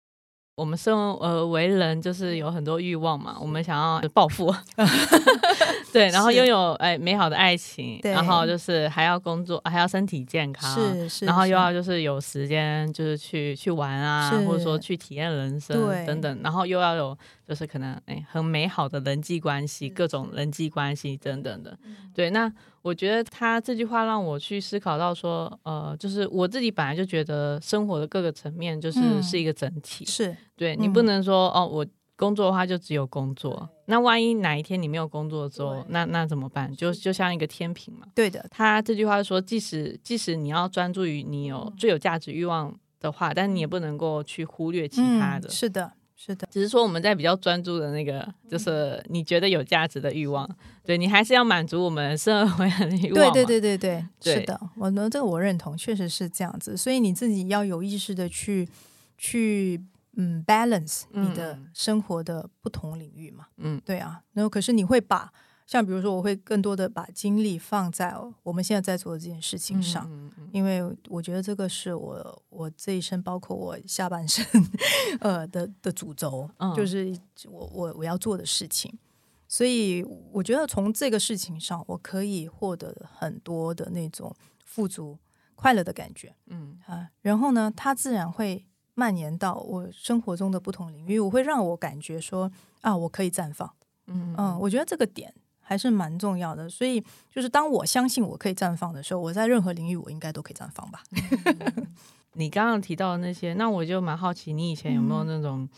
[0.59, 4.53] 我们生呃为人，就是有很多欲望嘛，我们想要暴富，
[5.93, 17.17] 对，然后拥有哎美好的爱情，然后就是还要工作，还要身体健康，是是，然后又要就是有时间，就是去去玩啊，或者说去体验人生等等，然后又要有
[17.49, 21.77] 就是可能哎很美好的人际关系，各种人际关系等等的。
[21.83, 31.87] 嗯对，那我觉得他这句话让我去思考到说，呃，就是我自己本来就觉得生活的各个层面就是嗯是一个整体，是嗯对你不能说哦我。
[32.19, 36.75] 工作的话就只有工作，那万一哪一天你没有工作之后，那那怎么办？
[36.75, 45.49] 就就像一个天平嘛，对的，他这句话说，即使即使你要专注于你有最有价值欲望的话，但你也不能够去忽略其他的。
[45.49, 50.49] 嗯、是的，是的，只是说我们在比较专注的那个，就是你觉得有价值的欲望，
[50.85, 53.33] 对你还是要满足我们生而为人的欲望。
[53.33, 56.77] 对对对对对，对是的，我呢这个我认同，确实是这样子。
[56.77, 58.69] 所以你自己要有意识的去
[59.17, 59.81] 去
[60.17, 63.47] 嗯 balance 你的嗯生活的不同领域嘛。
[63.59, 65.33] 嗯对啊，然后可是你会把
[65.69, 70.07] 像比如说，我会更多的把精力放在我们现在在做的这件事情上。
[70.11, 74.43] 嗯嗯因为我觉得这个是我我这一生，包括我下半生，
[75.21, 77.15] 呃的的主轴，嗯就是
[77.51, 78.99] 我我我要做的事情。
[79.47, 80.03] 所以
[80.33, 85.19] 我觉得从这个事情上，我可以获得很多的那种富足、
[85.55, 87.11] 快乐的感觉嗯啊。
[87.21, 92.51] 然后呢，它自然会蔓延到我生活中的不同领域，我会让我感觉说
[92.81, 93.71] 啊，我可以绽放。
[94.07, 95.35] 嗯嗯，我觉得这个点
[95.69, 96.67] 还是蛮重要的。
[96.67, 96.99] 所以，
[97.31, 101.03] 就是当我相信我可以绽放的时候，我在任何领域我应该都可以绽放吧。
[102.33, 105.69] 你刚刚提到的那些，那我就蛮好奇，你以前有没有嗯那种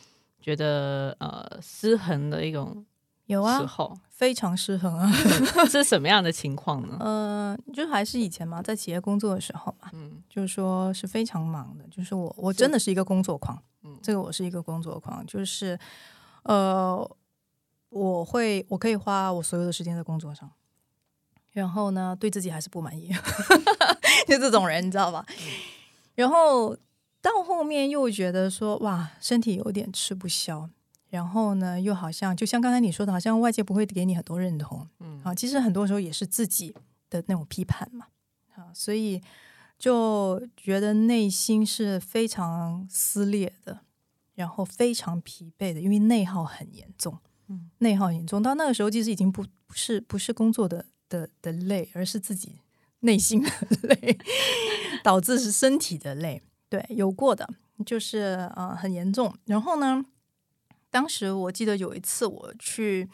[0.40, 2.84] 觉得呃失衡的一种
[3.26, 3.98] 有啊，时候？
[4.08, 5.10] 非常失衡啊。
[5.68, 6.96] 是什么样的情况呢？
[7.00, 11.84] 呃，就还是以前嘛，在企业工作的时候嘛，嗯就是说是非常忙的。
[11.90, 13.60] 就是我，我真的是一个工作狂。
[13.82, 15.78] 嗯这个我是一个工作狂，就是
[16.42, 17.10] 呃，
[17.90, 20.50] 我会我可以花我所有的时间在工作上，
[21.52, 23.10] 然后呢，对自己还是不满意，
[24.26, 25.24] 就这种人，你知道吧？
[26.14, 26.76] 然后
[27.20, 30.70] 到后面又觉得说，哇，身体有点吃不消。
[31.08, 35.20] 然后呢，又好像就像刚才你说的，好像外界不会给你很多认同，嗯。
[35.24, 36.72] 啊，其实很多时候也是自己
[37.10, 38.06] 的那种批判嘛，
[38.54, 39.20] 啊，所以
[39.76, 43.80] 就觉得内心是非常撕裂的，
[44.34, 47.18] 然后非常疲惫的，因为内耗很严重，
[47.78, 52.60] 内耗严重到那个时候，其实已经不是不是工作的的的累，而是自己
[53.00, 53.50] 内心的
[53.88, 54.18] 累，
[55.02, 57.48] 导致是身体的累，对，有过的，
[57.84, 60.04] 就是呃很严重，然后呢。
[60.92, 63.08] 当时我记得有一次我去，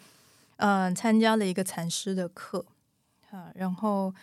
[0.57, 2.65] 嗯、参加了一个禅师的课，
[3.29, 4.15] 啊，然后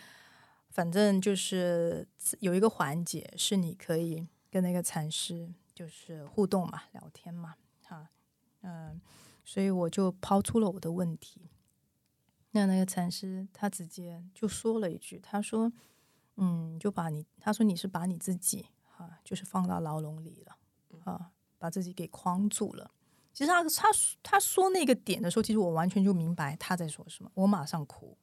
[0.70, 2.04] 反正就是
[2.40, 8.08] 有一个环节是你可以跟那个禅师就是互动嘛，聊天嘛，哈、
[8.62, 9.00] 嗯、
[9.44, 11.50] 所以我就抛出了我的问题，
[12.52, 15.70] 那那个禅师他直接就说了一句，他说，
[16.36, 20.56] 嗯，就把你，他说你是把你自己啊，就是放到牢笼里了，
[21.04, 22.90] 啊，把自己给框住了。
[23.32, 23.88] 其实他他
[24.22, 28.16] 他说那个点的时候，其实我完全就明白他在说什么，我马上哭，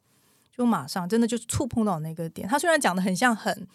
[0.52, 2.48] 就马上真的就触碰到那个点。
[2.48, 3.68] 他虽然讲的很像很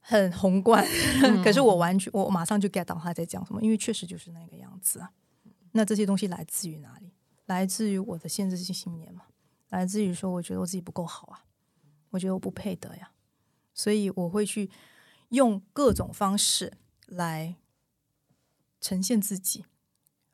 [0.00, 0.86] 很宏观，
[1.42, 5.10] 可是我完全我马上就 get 到他在讲什么，因为确实就是那个样子啊。
[5.76, 7.12] 那这些东西来自于哪里？
[7.46, 9.22] 来自于我的限制性信念嘛？
[9.68, 11.44] 来自于说我觉得我自己不够好啊，
[12.10, 13.12] 我觉得我不配得呀，
[13.72, 14.70] 所以我会去
[15.28, 16.72] 用各种方式
[17.06, 17.56] 来
[18.80, 19.64] 呈现自己。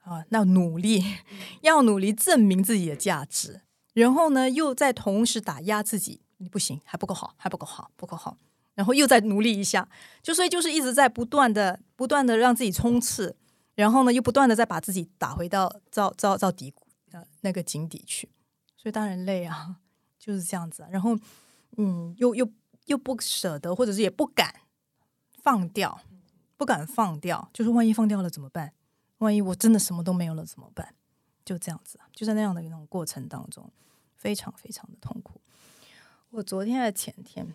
[0.05, 1.01] 啊，那努力
[1.63, 3.61] 要努力证明自己的价值，
[3.95, 8.37] 然后呢，又在同时打压自己，你不行，还不够好，还不够好，不够好，
[8.75, 9.89] 然后又再努力一下，
[10.21, 13.37] 就所以就是一直在不断的、不断的让自己冲刺，
[13.83, 18.29] 然后呢，又不断的再把自己打回到到到到底谷呃那个井底去，
[18.77, 19.81] 所以当然累啊，
[20.21, 20.89] 就是这样子、啊。
[20.89, 21.19] 然后
[21.77, 22.49] 嗯，又又
[22.87, 24.55] 又不舍得，或者是也不敢
[25.43, 26.01] 放掉，
[26.57, 28.73] 不敢放掉，就是万一放掉了怎么办？
[29.19, 30.95] 万一我真的什么都没有了怎么办？
[31.45, 33.69] 就这样子啊，就在那样的一种过程当中，
[34.15, 35.41] 非常非常的痛苦。
[36.31, 37.53] 我昨天还前天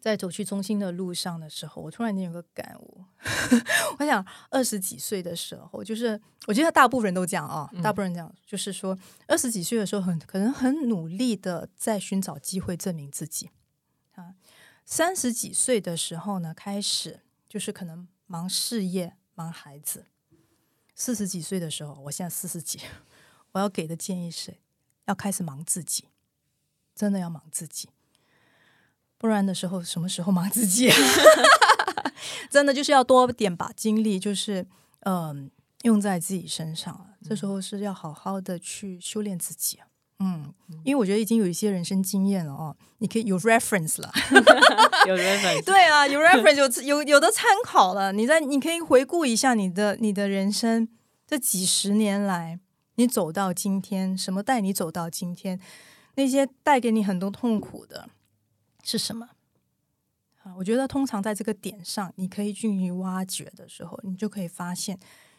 [0.00, 3.04] 在走去中心的路上的时候，我突然间有个感悟。
[3.98, 8.98] 我想二十几岁的时候，就是我觉得大部分人都这样啊，大部分人这样，就是说
[9.28, 13.50] 二十几岁的时候很可能很努力的在寻找机会证明自己
[14.14, 14.34] 啊，
[14.86, 20.06] 三十几岁的时候呢，开始就是可能忙事业、忙孩子。
[20.94, 22.80] 四十几岁的时候，我现在四十几，
[23.52, 24.58] 我要给的建议是，
[25.06, 26.04] 要开始忙自己，
[26.94, 27.88] 真的要忙自己，
[29.20, 30.90] 不然的时候，什么时候忙自己？
[32.48, 34.66] 真的就是要多点把精力，就是
[35.00, 35.50] 嗯，
[35.82, 37.08] 用在自己身上。
[37.28, 39.78] 这时候是要好好的去修炼自己。
[40.20, 40.52] 嗯，
[40.84, 44.10] 因为我觉得已经有一些人生经验了哦，你可以有 reference 了，
[45.06, 48.12] 有 reference，对啊，有 reference 有有有的参考了。
[48.12, 50.88] 你在你可以回顾一下你的你的人生
[51.26, 52.58] 这几十年来，
[52.96, 55.60] 你走到今天，什么带你走到今天？
[56.16, 58.08] 那些带给你很多痛苦的
[58.82, 59.30] 是什么？
[60.42, 64.98] 啊，我觉得通常在这个点上，你可以进行挖掘的时候，你就可以发现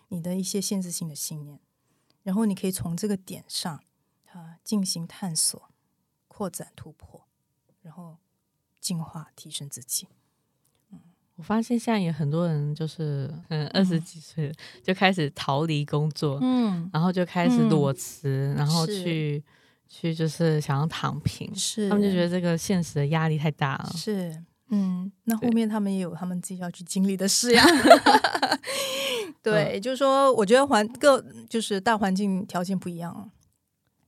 [0.10, 1.60] 你的一些限制性的信念，
[2.24, 3.82] 然后你可以从这个点上。
[4.34, 5.62] 啊，进行探索、
[6.30, 7.28] 扩展、突破，
[7.82, 8.16] 然后
[8.80, 10.08] 进化、提升自己。
[10.90, 11.02] 嗯，
[11.36, 14.50] 我发现现在也很多人就是嗯二十几岁
[14.82, 19.44] 就开始逃离工作，嗯，然后就开始裸辞，然后去
[19.94, 23.92] 去就是想要躺平，是他们就觉得这个现实的压力太大了。
[23.98, 27.64] 是，嗯，那后面他们也有他们自己要去经历的事呀。
[29.44, 33.30] 对，就是说，我觉得环各就是大环境条件不一样。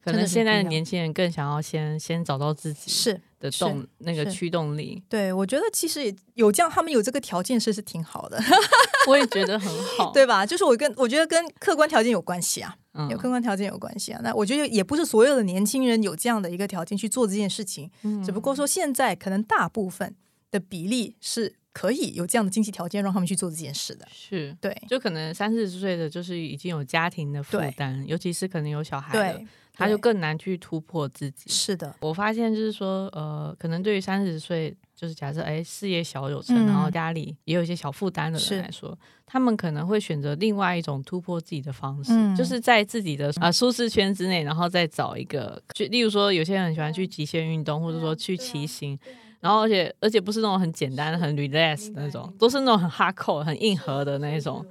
[0.01, 5.01] 可能现在的年轻人更想要先先找到自己是的动那个驱动力。
[5.09, 8.37] 对，我觉得其实有这样，他们有这个条件是是挺好的。
[9.07, 10.45] 我也觉得很好，对吧？
[10.45, 12.75] 就是我跟我觉得跟客观条件有关系啊，
[13.09, 14.19] 有客观条件有关系啊。
[14.23, 17.89] 那我觉得也不是所有的年轻人有这样的一个条件去做这件事情，
[18.23, 20.15] 只不过说现在可能大部分
[20.51, 24.07] 的比例是可以有这样的经济条件让他们去做这件事的。
[24.11, 29.41] 是对，就可能三四十岁的就是已经有家庭的负担，尤其是可能有小孩的。
[29.75, 31.49] 他就更难去突破自己。
[31.49, 34.71] 是的，我发现就是说，呃，可能对于三十岁，
[35.03, 48.97] 就是假设哎事业小有成，然后家里也有一些小负担的人来说，他们可能会选择另外一种突破自己的方式，就是在自己的啊舒适圈之内，然后再找一个，就例如说，有些人很喜欢去极限运动，或者说去骑行，
[49.41, 54.65] 然后而且而且不是那种很简单、很 relax 那种，都是那种很 hardcore、很硬核的那一种。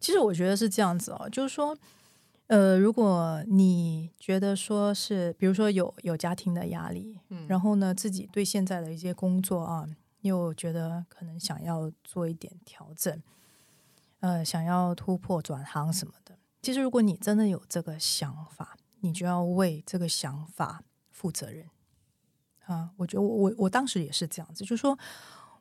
[0.00, 1.78] 其实我觉得是这样子哦，就是说。
[2.48, 9.84] 呃，如果你觉得说是，比如说有有家庭的压力，嗯，然后呢，自己对现在的一些工作啊，
[10.20, 13.20] 又觉得可能想要做一点调整，
[14.20, 16.38] 呃，想要突破转行什么的。
[16.62, 21.66] 其实，如果你真的有这个想法，你就要为这个想法负责任
[22.66, 22.90] 啊。
[22.96, 24.96] 我觉得我我我当时也是这样子，就是说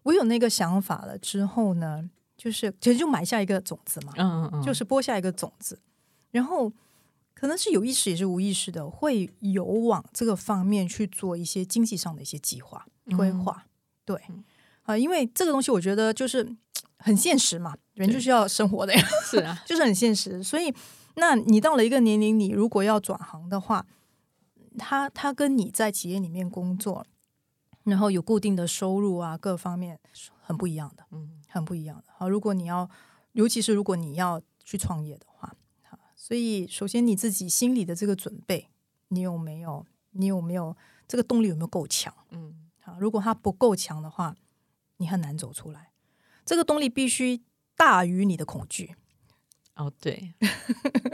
[0.03, 2.07] 我有那个想法了之后呢，
[2.37, 5.79] 就是其实就埋下一个种子嘛，嗯嗯嗯，就是播下一个种子。
[6.35, 6.69] 然后
[7.33, 13.65] 可能是有意识也是无意识的，会有往这个方面去做一些经济上的一些计划规划。
[14.03, 14.21] 对
[14.83, 16.53] 啊，因为这个东西我觉得就是
[16.97, 20.43] 很现实嘛，人就是要生活的呀，是啊， 就是很现实。
[20.43, 20.73] 所以，
[21.15, 23.85] 那你到了一个年龄，你如果要转行的话，
[24.77, 27.07] 他他跟你在企业里面工作，
[27.85, 29.97] 然后有固定的收入啊，各方面
[30.41, 32.13] 很不一样的，嗯，很不一样的。
[32.17, 32.89] 好，如果你要，
[33.31, 35.25] 尤其是如果你要去创业的。
[36.27, 38.67] 所以，首先你自己心里的这个准备，
[39.09, 39.85] 你有没有？
[40.09, 40.75] 你有没有
[41.07, 41.49] 这个动力？
[41.49, 42.11] 有没有够强？
[42.31, 42.51] 嗯，
[42.81, 44.35] 好，如果它不够强的话，
[44.97, 45.91] 你很难走出来。
[46.43, 47.43] 这个动力必须
[47.75, 48.95] 大于你的恐惧。
[49.75, 50.33] 哦，对。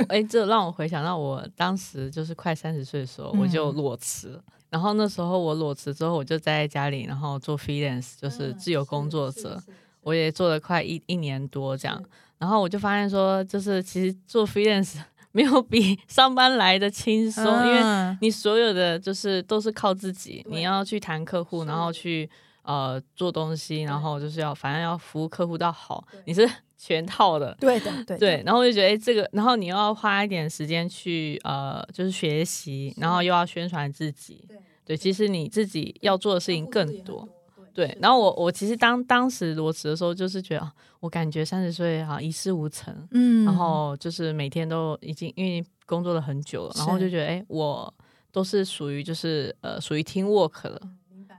[0.08, 4.42] 哎，这让我回想到我当时就是快三十岁的时候，我就裸辞。
[4.70, 9.62] 然后那时候我裸辞之后，我就待在家里，然后做 freelance，就是自由工作者。
[10.00, 12.02] 我也做了快一一年多这样。
[12.42, 14.96] 然后我就发现说，就是其实做 freelance
[15.32, 22.28] 没有比 上班来的轻松，因为你所有的就是都是靠自己，你要去谈客户，然后去
[22.64, 27.56] 呃做东西，然后就是要反正要服务客户到好，你是 全套的。
[27.60, 28.44] 对的，对对。
[28.44, 34.44] 然后我就觉得，哎，这个，然后你要花一点时间去呃，就是学习，然后又要宣传自己。
[34.48, 37.30] 对对，其实你自己要做的事情更多。
[37.74, 47.94] 对，然后我我其实当当时裸辞的时候，就是觉得我感觉三十岁哈一事无成，嗯，然后就是每天都已经因为工作了很久了，然后就觉得哎，我
[48.32, 50.82] 都是属于就是呃属于听 work 了，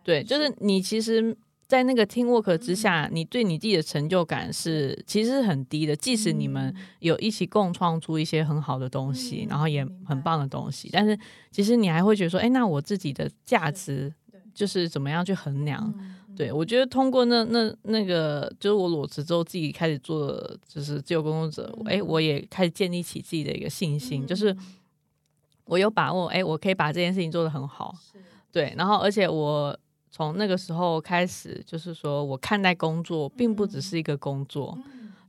[0.02, 11.18] 对，就是你其实，在那个听 work 之下，你对你自己的成就感是其实是很低的，即使你们有一起共创出一些很好的东西，然后也很棒的东西，但是
[11.50, 14.12] 其实你还会觉得说，哎，那我自己的价值
[14.52, 15.94] 就是怎么样去衡量？
[16.36, 20.32] 对，我觉得通过那那那个，就是我裸辞之后，自己开始做，
[20.66, 24.56] 就是自由工作者，哎，我也开始建立起自己的一个信心，就是
[25.64, 27.94] 我有把握，哎，我可以把这件事情做得很好，
[28.50, 29.78] 对，然后而且我
[30.10, 34.76] 从那个时候开始，就是说我看待工作并不只是一个工作，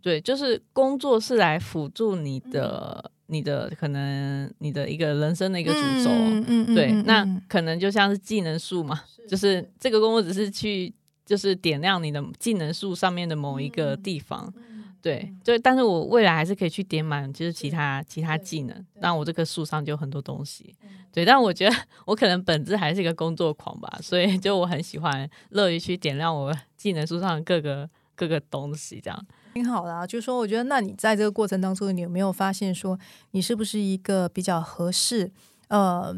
[0.01, 6.09] 对，就是工作是来辅助你的、你的可能你的一个人生的一个主轴。
[6.09, 10.93] 嗯嗯对，那可能就像是技能树嘛，就是这个工作只是去
[11.26, 14.53] 就是点亮你的技能树上面的某一个地方。
[15.01, 20.74] 对，就但是我未来还是可以去点满，就是其他其他技能，那我这棵树上就有很多东西。
[21.11, 29.26] 对，但我觉得我可能本质还是一个工作狂吧，所以就我很喜欢乐于去点亮我技能树上的各个各个东西，这样。
[29.53, 32.97] 挺好的啊，就是说，我觉得那你在这个过程当中，你有没有发现说，
[33.31, 35.31] 你是不是一个比较合适，
[35.67, 36.13] 呃，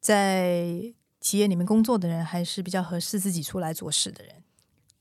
[0.00, 0.80] 在
[1.20, 4.34] 企业里面工作的人，还是比较合适自己出来做事的人？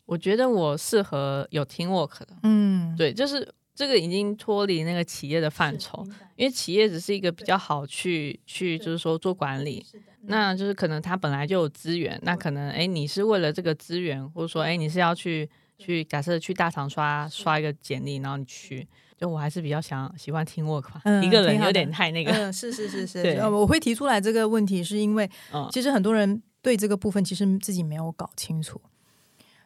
[0.05, 6.05] 我觉得我适合有 team work 的，嗯，对，就是这个已经脱离那个企业的范畴，
[6.36, 9.86] 因为企业只是一个比较好去去，就是说做管理，
[10.21, 28.82] 那就是可能他本来就有资源，那可能哎，你是为了这个资源，或者说哎，你是要去去假设去大厂刷刷一个简历，然后你去，就我还是比较想喜欢 team work 吧，嗯 一个人有点太那个，嗯，是是是是， 对呃我会提出来这个问题，是因为嗯，其实很多人对这个部分其实自己没有搞清楚，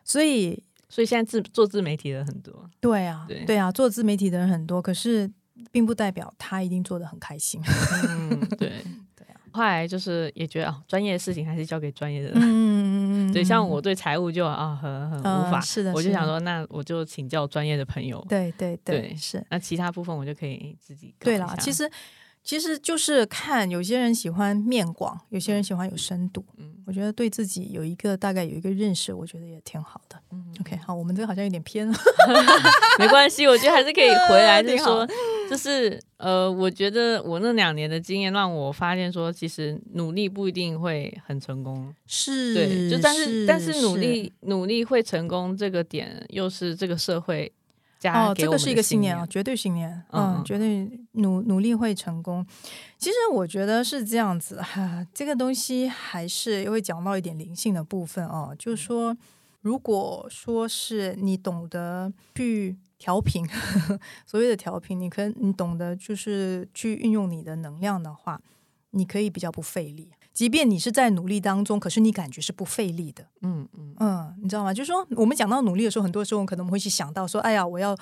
[0.04, 5.30] 所以所以现在自做自媒体的很多，对啊，对对啊，做自媒体的人很多，可是
[5.72, 7.62] 并不代表他一定做的很开心。
[8.08, 8.72] 嗯，对。
[9.16, 12.40] 对啊，后来就是也觉得哦，专业的事情还是交给专业的人。
[12.42, 12.79] 嗯
[13.34, 18.24] 对，像我对财务就啊很很无法，嗯是的我就想说，那我就请教专业的朋友。
[18.30, 19.44] 对对对对是。
[19.50, 21.90] 那其他部分我就可以自己搞对啦，一下其实
[22.44, 26.44] 其实就是看有些人喜欢面广，有些人喜欢有深度。
[26.58, 30.20] 嗯我觉得对自己有一个大概有一个认识，我觉得也挺好的。
[30.32, 31.94] 嗯 OK，好，我们这个好像有点偏了。
[32.98, 35.08] 没关系，我觉得还是可以回来，就是挺好说，
[35.48, 41.94] 就是呃，我觉得我那两年的经验让我发现说，其实努力不一定会很成功。
[42.08, 47.52] 是，对，就但是但是努是力努力会成功这个点，又是这个社会
[48.00, 52.46] 加哦，这个是一个信信念啊，绝对信念，嗯，绝对努努力会成功。
[52.98, 59.16] 其实我觉得是这样子哈、这个东西还是会讲到一点灵性的部分哦，就是说，
[59.62, 63.46] 如果说是你懂得去调频，
[64.26, 68.42] 所谓的调频，你可你懂得就是去运用你的能量的话，
[68.92, 70.12] 你可以比较不费力。
[70.40, 73.28] 即便你是在努力当中，可是你感觉是不费力的。
[73.42, 74.74] 嗯嗯嗯，你知道吗？
[74.74, 77.94] 就是说，我们讲到努力的时候，很多时候可能我们会去想到说，哎呀，我要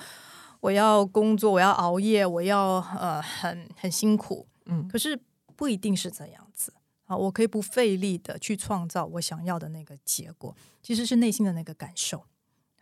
[0.60, 4.46] 我要工作，我要熬夜，我要呃很很辛苦。
[4.66, 5.20] 嗯可是
[5.56, 6.72] 不一定是这样子
[7.06, 12.22] 啊，我可以不费力的去创造我想要的那个结果，其实是内心的那个感受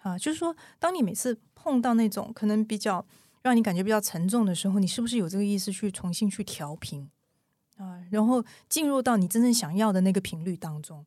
[0.02, 0.18] 啊。
[0.18, 3.02] 就是说，当你每次碰到那种可能比较
[3.40, 7.08] 让你感觉比较沉重的时候，你是不是有这个意思去重新去调频
[7.76, 11.04] 啊，然后进入到你真正想要的那个频率当中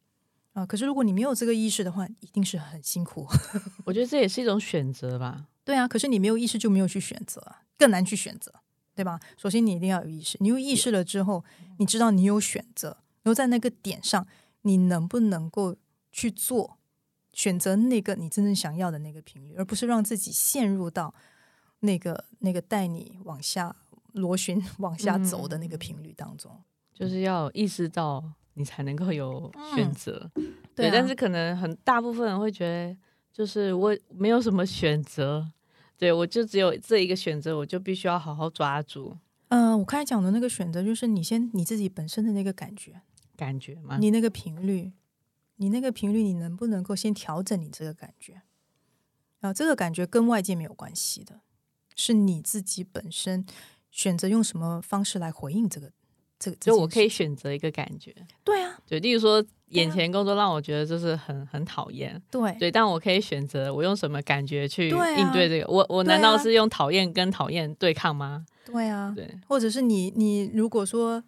[0.54, 0.66] 啊？
[0.66, 3.28] 可是如果你没有这个意识的话，一定是很辛苦。
[3.86, 5.48] 我觉得这也是一种选择吧。
[5.64, 8.54] 对啊，可是你没有意识就没有去选择，更难去选择，
[8.96, 9.20] 对吧？
[9.38, 11.44] 首先你一定要有意识，你有意识了之后，
[11.78, 12.90] 你知道你有选择，
[13.24, 14.26] 然后在那个点上，
[14.64, 15.76] 你能不能够
[16.12, 16.78] 去做
[17.34, 21.14] 选择那个你真正想要的那个频率，而不是让自己陷入到
[21.82, 23.76] 那个那个带你往下
[24.20, 26.52] 螺旋往下走的那个频率当中。
[26.94, 28.24] 就是要意识到
[28.56, 30.30] 你才能够有选择。
[30.76, 32.98] 对啊但是可能很大部分人会觉得，
[33.32, 35.50] 就是我没有什么选择，
[35.98, 39.18] 对我就只有这一个选择，我就必须要好好抓住
[39.50, 43.02] 嗯、我刚才讲的那个选择，就是你先你自己本身的那个感觉，
[43.36, 43.98] 感觉吗。
[44.00, 44.92] 你那个频率，
[45.56, 48.44] 你那个频率，你能不能够先调整你这个感觉？
[49.40, 51.42] 啊，这个感觉跟外界没有关系的，
[51.96, 53.44] 是你自己本身
[53.92, 55.92] 选择用什么方式来回应这个
[56.38, 56.58] 这个。
[56.58, 58.14] 就我可以选择一个感觉，
[58.44, 65.68] 对啊，对，例如说眼前工作让我觉得就是很很讨厌，对对，但我可以选择我用什么感觉去应对这个。
[65.68, 68.46] 我我难道是用讨厌跟讨厌对抗吗？
[68.66, 71.24] 对啊，对，或者是你你如果说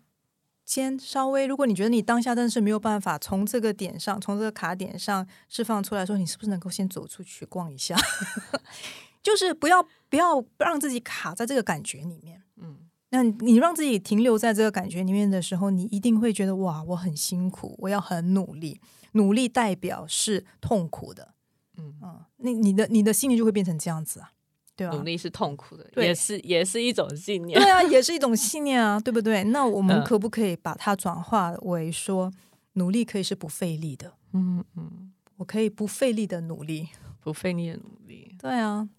[0.66, 7.96] 先稍微，如果你觉得你当下真的是没有办法从这个点上，从这个卡点上释放出来说，你是不是能够先走出去逛一下？
[9.22, 12.42] 就是不要不要让自己卡在这个感觉里面。
[12.58, 12.78] 嗯，
[13.10, 18.80] 那你让自己停留在这个感觉里面的时候，你一定会觉得哇，我很辛苦，我要很努力，
[19.14, 21.34] 努力代表是痛苦的。
[21.78, 24.32] 嗯嗯，那你的你的信念就会变成这样子啊，
[24.76, 24.94] 对吧？
[24.96, 27.60] 努力是痛苦的，也是也是一种信念。
[27.60, 29.44] 对啊，也是一种信念啊，对不对？
[29.46, 32.32] 那我们嗯可不可以把它转化为说，
[32.74, 34.14] 努力可以是不费力的？
[34.34, 36.90] 嗯嗯，我可以不费力的努力。
[37.20, 38.36] 不费力的努力。
[38.40, 38.90] 对啊，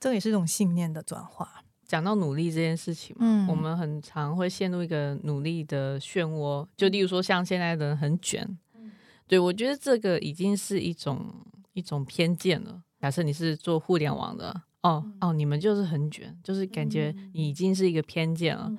[0.00, 1.62] 这也是一种信念的转化。
[1.86, 3.46] 讲到努力这件事情嘛，嗯。
[3.48, 8.58] 我们很常会陷入一个努力的漩涡，就例如说像现在的人很卷，
[9.26, 11.26] 对，我觉得这个已经是一种
[11.72, 12.82] 一种偏见了。
[13.00, 18.72] 假设你是做互联网的，哦哦，你们就是很卷，就是感觉你已经是一个偏见了，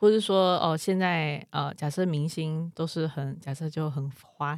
[0.00, 4.56] 或者说哦，现在呃，假设明星都是很假设就很花，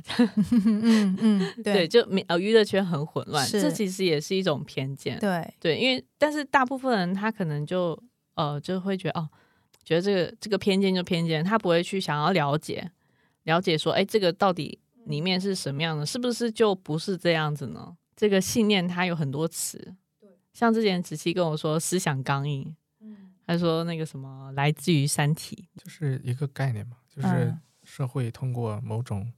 [0.67, 5.19] 嗯嗯， 对，就呃娱乐圈很混乱，是这其实也是一种偏见。
[5.19, 7.99] 对对，因为但是大部分人他可能就
[8.35, 9.27] 呃就会觉得哦，
[9.83, 12.91] 觉得这个这个偏见就偏见，他不会去想要了解
[13.45, 16.05] 了解说，哎，这个到底里面是什么样的？
[16.05, 17.97] 是不是就不是这样子呢？
[18.15, 19.95] 这个信念它有很多词，
[20.53, 22.77] 像之前子琪跟我说思想刚硬，
[23.51, 29.33] 他说那个什么来自于《三体》，就是一个概念嘛，就是社会通过某种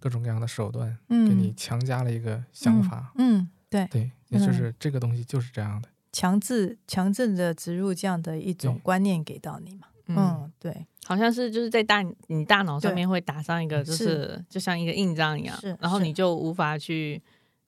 [0.00, 4.74] 各种各样的手段，给你强加了一个想法，嗯，对对，也就是。
[4.80, 14.44] 这个东西就是这样的，强制强制的植入这样的一种观念给到你嘛，嗯，对，好像是就是在大你大脑上面会打上一个，就是。
[14.48, 17.22] 就像一个印章一样，然后你就无法去。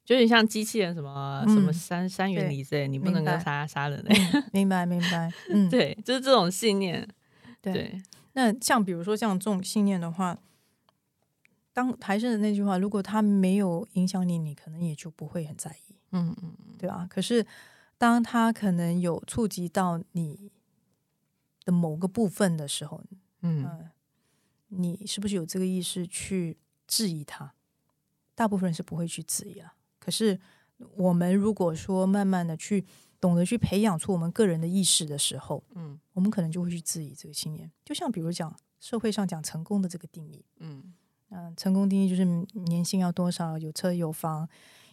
[0.04, 4.14] 就有点像机器人，什么什么三三元理之类，你不能够杀杀人类。
[4.52, 7.08] 明白明白，嗯，对，就是这种信念。
[7.60, 10.36] 对，那像比如说像这种信念的话，
[11.72, 15.94] 当还是那句话，如果它没有影响你，你可能也就不会很在意。
[16.10, 17.06] 嗯嗯嗯，对吧？
[17.08, 17.46] 可是
[17.96, 20.50] 当它可能有触及到你
[21.64, 23.00] 的某个部分的时候，
[23.42, 23.88] 嗯，
[24.68, 27.54] 你是不是有这个意识去质疑它？
[28.34, 29.74] 大部分人是不会去质疑了。
[30.02, 30.36] 可是，
[30.96, 32.84] 我们如果说慢慢的去
[33.20, 37.70] 懂得去培养出我们个人的意识的时候，嗯，我们可能就会去质疑这个信念。
[37.84, 40.92] 就像比如讲社会上讲成功的这个定义，嗯
[41.30, 44.48] 嗯，成功定义就是年薪要多少，有车有房，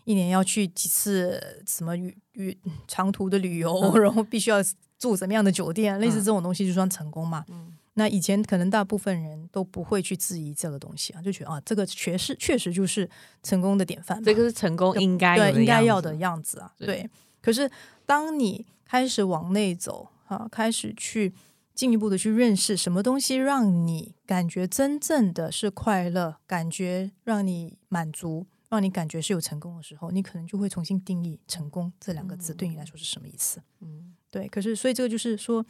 [0.06, 2.56] 一年要去几次什么旅旅
[2.88, 4.58] 长途的旅游， 然后必须要
[5.00, 7.44] 住什么样的酒店，类似这种东西就算成功嘛。
[7.50, 7.74] 嗯。
[8.00, 13.08] 那以前可能大部分人都不会去质疑这个东西啊，就觉得啊，这个确实确实就是
[13.44, 16.74] 成功的典范，这个是成功应该对应该要的样子啊。
[16.78, 17.10] 对，
[17.42, 17.70] 可是
[18.06, 21.34] 当你开始往内走啊，开始去
[21.76, 33.62] 进一步的去认识什么东西让你感觉真正的是快乐，感觉让你满足，让你感觉是有成功的时候，你可能就会重新定义成功这两个字对你来说是什么意思。
[33.82, 34.48] 嗯，对。
[34.48, 35.66] 可是所以这个就是说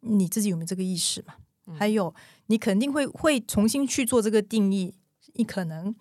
[0.00, 1.34] 你自己有没有这个意识嘛？
[1.72, 2.14] 还有，
[2.46, 4.94] 你肯定会会重新去做这个定义。
[5.36, 5.94] 你可能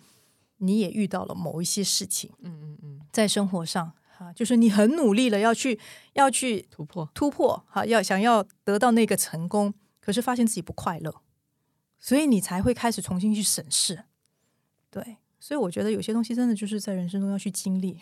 [0.57, 5.80] 你也遇到了某一些事情，嗯嗯嗯，在生活上哈，就是你很努力了，要去
[6.14, 11.22] 要去突破突破，哈，要想要得到那个成功，可是发现自己不快乐，
[11.97, 14.03] 所以你才会开始重新去审视。
[14.91, 17.97] 对，所以我觉得有些东西真的就是在人生中要去经历。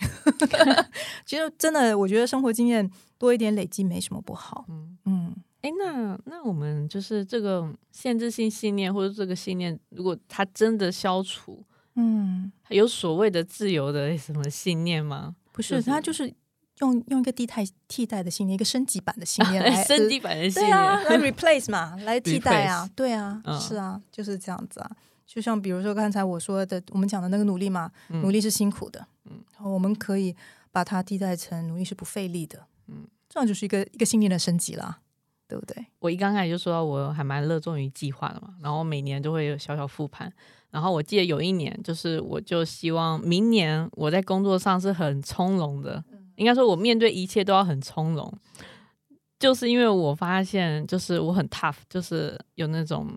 [1.25, 4.65] 其实真的，我觉得生活经验多一点累积没什么不好。
[4.67, 5.35] 嗯嗯。
[5.61, 11.63] 哎，那那我们就是这个限制性信念，或者这个信念，如果它真的消除，
[11.95, 15.35] 嗯，有所谓的自由的什么信念吗？
[15.51, 16.33] 不是，它就是
[16.79, 24.89] 用用一个替代替代的信念，一个升级版的信念来升级版的信念来 replace 嘛，来替代啊， 对啊，是啊，就是这样子啊。
[25.27, 30.35] 就像比如说刚才我说的，我们讲的那个努力嘛，努力是辛苦的，嗯，然后我们可以
[30.71, 35.00] 把它替代成努力是不费力的，嗯，这样就是一个一个信念的升级了。
[35.51, 35.85] 对不对？
[35.99, 40.31] 我一刚开始就说到，我还蛮热衷于计划的嘛，然后每年都会有小小复盘。
[40.69, 46.01] 然后我记得有一年，就是我就希望明年我在工作上是很从容的，
[46.37, 48.33] 应该说我面对一切都要很从容，
[49.37, 53.11] 就是因为我发现，就是我很 tough，就是有那种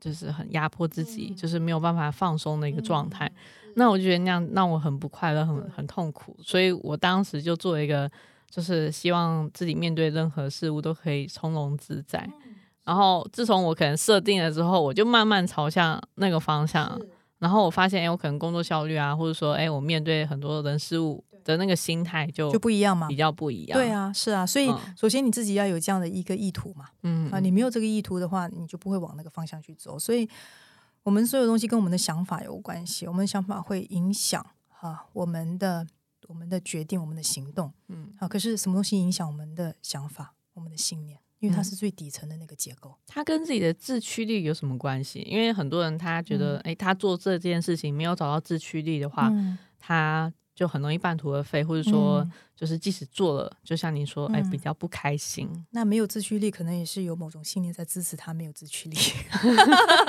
[0.00, 3.30] 就是很压迫自己，就是没有办法放松的一个状态。
[3.76, 8.10] 那我就觉得那样让我很不快乐，很很痛苦，所以我当时就做一个。
[8.50, 12.28] 就是希望自己面对任何事物都可以从容自在。
[12.84, 16.98] 然后自从我可能设定了之后，我就慢慢朝向那个方向。
[17.38, 23.78] 然后我发现，哎，我可能工作效率啊，或者说，哎，我面对很多人事物的那个心态就就不一样嘛，比较不一样。
[23.78, 24.46] 对啊，是啊。
[24.46, 26.86] 所以首先你自己要有这样的一个意图嘛。
[27.02, 29.98] 嗯啊，你没有这个意图的话，你就不会往那个方向去走。
[29.98, 30.26] 所以
[31.02, 35.86] 我们所有东西跟我们的想法有关系，我们的想法会影响哈我们的。
[36.28, 38.28] 我们的决定，我们的行动，嗯，好。
[38.28, 41.18] 可是什么东西影响我们的想法、我们的信念？
[41.40, 42.94] 因为它是最底层的那个结构。
[43.06, 45.20] 它跟自己的自驱力有什么关系？
[45.20, 49.32] 因为很多人他觉得，哎，他做这件事情没有找到自驱力的话，
[49.78, 55.48] 他就很容易半途而废，或者说，就是即使做了，就像你说，哎，比较不开心。
[55.70, 58.96] 那没有自驱力，可能也是有某种信念在支持他没有自驱力。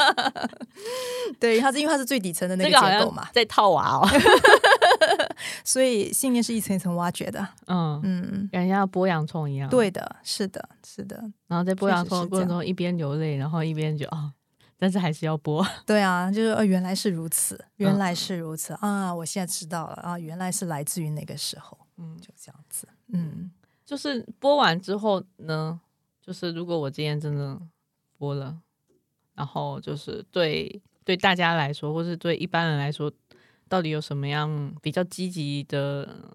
[1.39, 4.09] 对，他是因为他是最底层的那个结构嘛，在套娃哦。
[5.63, 9.69] 所以信念是一层一层挖掘的，嗯嗯，感觉像剥洋葱一样。
[9.69, 11.15] 对的，是的，是的。
[11.47, 14.31] 然后在剥洋葱的过程中，一边流泪，然后一边就啊，
[14.77, 15.65] 但是还是要播。
[15.85, 19.13] 对啊，就是呃，原来是如此，原来是如此、啊！
[19.13, 22.87] 我现在知道了啊，原来是来自于那个时候，嗯，就这样子。
[23.11, 23.51] 嗯，
[23.85, 25.79] 就是播完之后呢，
[26.21, 27.59] 就是如果我今天真的
[28.17, 28.57] 播了，
[29.33, 33.11] 然后就是对对大家来说，或是对一般人来说，
[33.69, 36.33] 到底有什么样比较积极的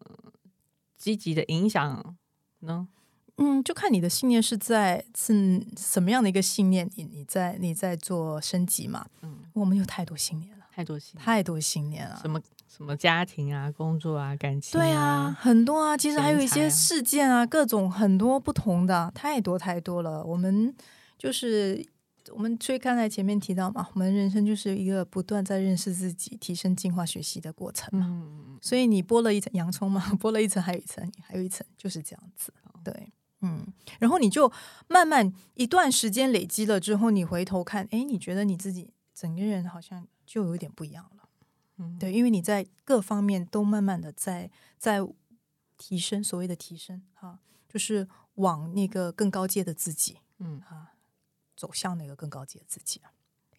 [0.97, 2.17] 积极的影响
[2.61, 2.89] 呢？
[3.37, 9.05] 嗯，就看你的信念是在是什么样的一个信念，你你在你在做升级嘛？
[9.23, 12.17] 嗯，我们有太多信念了，太多信太多信念了。
[12.23, 20.25] 什么什么家庭啊、工作啊、感情对啊，，很多啊，其实还有一些事件啊，各种很多不同的，太多太多了。
[20.25, 20.73] 我们
[21.19, 21.85] 就是
[22.33, 28.07] 我们所以刚才前面提到嘛，我们人生就是一个不断在认识自己、提升、进化、学习的过程嘛。
[28.09, 32.53] 嗯，所以你剥了一层洋葱嘛， 剥了一层还有一层，还有一层，就是这样子。
[32.83, 33.67] 对，嗯，
[33.99, 34.51] 然后你就
[34.89, 41.29] 慢慢一段时间累积了之后，你回头看，哎，你觉得你自己整个人好像就有点不一样了。
[41.79, 45.01] 嗯对，因为你在各方面都慢慢的在在
[45.77, 50.61] 提升，所谓的提升哈、就是往那个更高阶的自己嗯。
[50.61, 50.94] 啊，
[51.57, 53.11] 走向那个更高级的自己啊。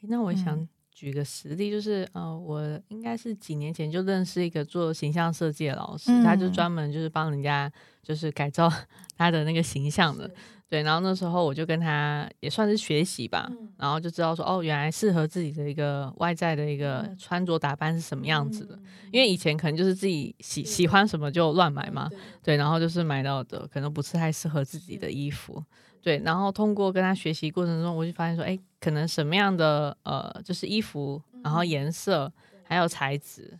[0.01, 7.71] 那我想嗯举个实例，就是呃，我应该是几年前就认识一个做形象设计的老师，他就嗯专门就是帮人家
[8.01, 8.71] 就是改造
[9.17, 10.29] 他的那个形象的。
[10.67, 18.77] 对，然后那时候我就跟他也算是学习吧，嗯然后就知道说哦，原来适合自己的一个外在的一个嗯穿着打扮是什么样子的。
[19.11, 22.09] 因为以前可能就是自己喜喜欢什么就乱买嘛，
[22.41, 25.63] 对，然后就是买到的可能不是太适合自己的衣服，
[26.05, 32.31] 对，然后通过跟他学习过程中，我就发现说，哎，可能什么样的呃，就是衣服，然后颜色
[32.61, 33.59] 还有材质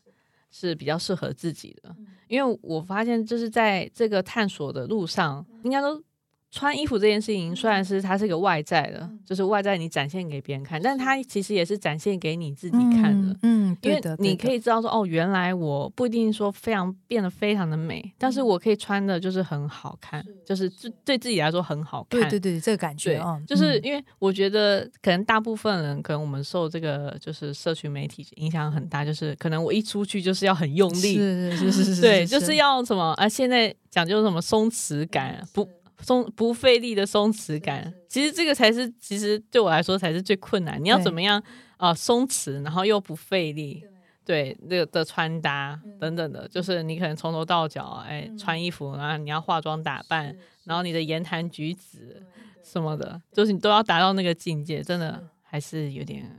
[0.52, 1.96] 是比较适合自己的，
[2.28, 6.04] 因为我发现就是在这个探索的路上，应该都。
[6.52, 13.34] 穿衣服这件事情，虽然是它是一个外在的，就是外在你展现给别人看，但它其实也是展现给你自己看的。
[13.42, 22.22] 嗯，嗯因为，你可以以知道说，哦，原来我不一定说非常变得非常的美，但嗯是我可以穿的就是很好看，就是对对自己来说很好看。
[22.22, 33.28] 对对对，这个感觉就是因为我觉得可能大部分人，可能我们受这个就是社群媒体影响很大，就是可能我一出去就是要很用力，是是是 是是，对，就是要什么啊？
[33.28, 35.68] 现在讲究什么松弛感，不
[36.06, 37.92] 松不费力的松弛感。
[38.08, 40.82] 其实这个才是，其实对我来说才是最困难。
[40.84, 41.42] 你要怎么样
[41.78, 43.84] 啊、松弛，然后又不费力？
[44.24, 52.22] 对，那个的穿搭等等的，就是你可能从头到脚，哎，穿衣服，然后你要化妆打扮，然后你的言谈举止
[52.64, 56.32] 什么的，就是你都要达到那个境界，真的还是有点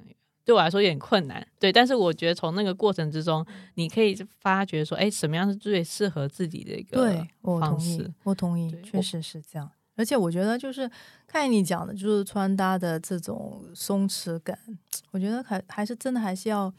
[0.46, 1.44] 对我来说有点困难。
[1.58, 3.44] 对，但是我觉得从那个过程之中，
[3.74, 9.68] 你可以发觉说，哎，什么样是最适合自己的一个对，我方同意式，我同意确实是这样。
[9.96, 10.88] 而且我觉得，就是
[11.26, 14.56] 看你讲的，就是穿搭的这种松弛感，
[15.10, 16.72] 我觉得还还是真的还是要，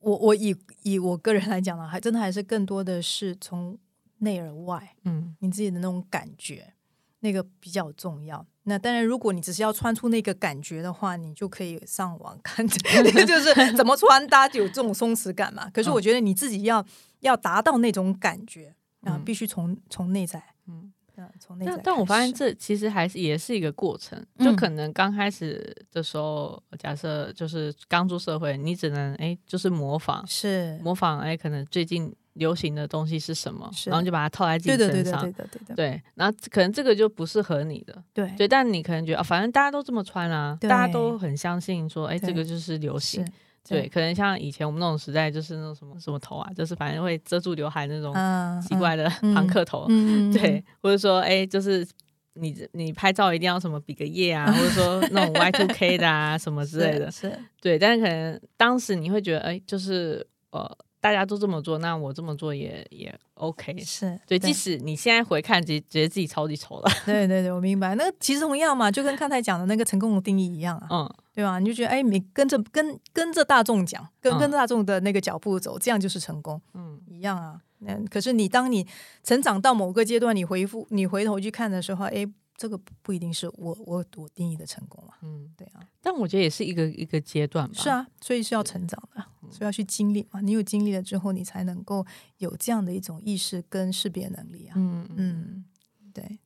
[0.00, 3.78] 我我以以我个人来讲呢，还真的还是更多的是从
[4.18, 6.74] 内而外，嗯你自己的那种感觉，
[7.20, 8.44] 那个比较重要。
[8.64, 12.66] 那当然，如果你只是要穿出那个感觉的话，你就可以上网 看
[13.26, 15.68] 就是怎么穿搭就有这种松弛感嘛。
[15.70, 16.84] 可是我觉得你自己要
[17.20, 19.24] 要达到那种感觉啊，嗯。
[19.24, 20.92] 必须从从内在，嗯。
[21.16, 30.76] 啊，从内在但但我发现这其实还是也是一个过程，嗯就可能刚开始的时候，假设就是刚出社会，你只能哎就是模仿是。
[30.82, 38.30] 模仿哎，可能最近流行的东西是什么，然后就把它套在自己对的，对的，身上，对的，对的，对，然后可能这个就不适合你的，对。
[38.36, 43.24] 对，但你可能觉得啊，反正大家都这么穿啊，大家都很相信说，哎，这个就是流行，，
[43.68, 51.86] 对，可能像以前我们那种时代，就是那种什么什么头啊，就是反正会遮住刘海那种嗯，奇怪的 嗯庞克头，嗯，嗯，对，或者说哎，就是
[52.34, 57.38] 你你拍照一定要什么比个耶啊，或者说 那种 Y two K 的啊什么嗯之类的，是，是。
[57.60, 60.68] 对，但是可能当时你会觉得，哎，就是呃，
[61.04, 63.78] 大家都这么做，那我这么做也也 OK。
[63.80, 67.94] 是，对，即使你现在回看，觉觉得自己超级丑了， 对对对，我明白。
[67.94, 71.58] 那其实同样嘛，就跟刚才讲的那个成功的定义一样啊，嗯，对吧？
[71.58, 77.60] 你就觉得哎，你跟着跟跟着大众讲，跟嗯跟着大众的那个脚步走，这样就是成功，嗯，一样啊。
[77.86, 78.86] 嗯，可是你当你
[79.22, 82.26] 成长到某个阶段，你回复你回头去看的时候，哎，
[82.56, 87.74] 这个不不一定是我我我定义的成功嘛，嗯，对啊，但我觉得也是一个一个阶段吧。
[87.74, 90.40] 是，啊，所以是要成长的，嗯所以要去经历嘛。
[90.40, 92.06] 你有经历了之后，你才能够
[92.38, 94.74] 有这样的一种意识跟识别能力啊。
[94.76, 95.16] 嗯嗯。
[95.16, 95.64] 嗯，
[96.12, 96.38] 对。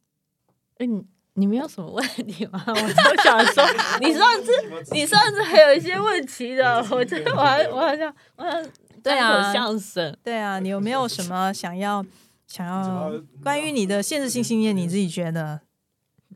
[0.78, 1.04] 哎，你
[1.34, 2.62] 你没有什么问题吗？
[2.66, 3.64] 我就想说，
[4.00, 4.52] 你上次
[4.92, 8.70] 你上次还有一些问题的，我真的我还我好像我好像
[9.02, 12.04] 对啊相声，对啊，你有没有什么想要
[12.46, 14.76] 想要关于你的限制性信念？
[14.76, 15.60] 你自己觉得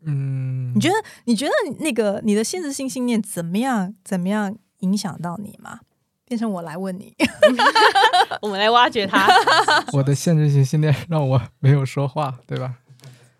[0.04, 0.94] 嗯，你觉得
[1.24, 5.80] 你觉得那个你的限制性信念怎么样怎么样影响到你吗？
[6.24, 7.14] 变成我来问你，
[8.40, 9.28] 我们来挖掘它。
[9.92, 12.78] 我的限制性信念让我没有说话，对吧？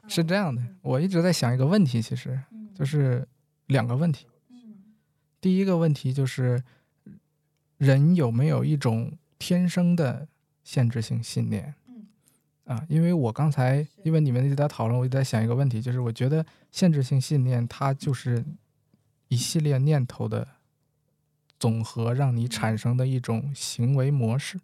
[0.08, 2.38] 是这样的，我一直在想一个问题，其实
[2.74, 3.26] 就是
[3.66, 4.26] 两个问题。
[5.40, 6.62] 第一个问题就是，
[7.78, 10.28] 人有没有一种天生的
[10.62, 11.74] 限制性信念？
[12.64, 18.44] 啊，因为我刚才因为你们一直在讨论，我一直在想一个问题，就是我觉得限制性信念它就是
[19.28, 20.46] 一系列念头的
[21.58, 24.60] 总和，让你产生的一种行为模式，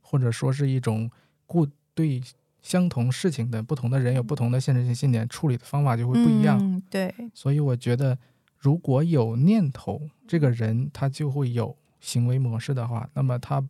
[0.00, 1.10] 或者说是一种
[1.46, 2.22] 固对
[2.60, 6.58] 相同事情的不同的人有不同的限制性信念，处理的方法就会不一样。
[6.60, 8.18] 嗯、对，所以我觉得，
[8.58, 13.66] 如果有念头，这个人他就会有行为模式的话，那么他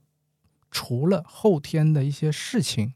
[0.72, 2.92] 除了后天的一些事情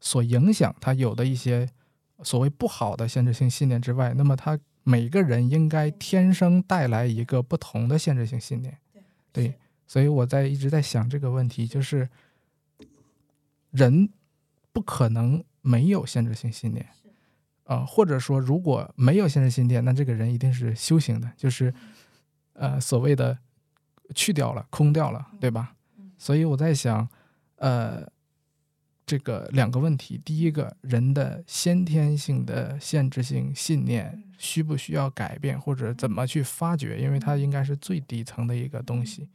[0.00, 1.68] 所影响他有的一些
[2.22, 8.78] 所谓不好的限制性信念之外，那么他每个人应该天生带来一个不同的限制性信念。
[9.32, 9.54] 对，
[9.86, 12.08] 所以我在一直在想这个问题，就是
[13.70, 14.08] 人
[14.72, 16.86] 不可能没有限制性信念。
[17.64, 21.72] 啊、或者说如果没有限制信念，那这个人一定是修行的，就是
[22.54, 23.38] 呃所谓的
[24.12, 25.76] 去掉了、空掉了，对吧？
[26.18, 27.08] 所以我在想，
[27.58, 28.04] 呃，
[29.10, 36.96] 这个两个问题，第一个，人的先天性的限制性信念需不需要改变，或者怎么去发掘？
[36.96, 39.28] 因为它应该是最底层的一个东西。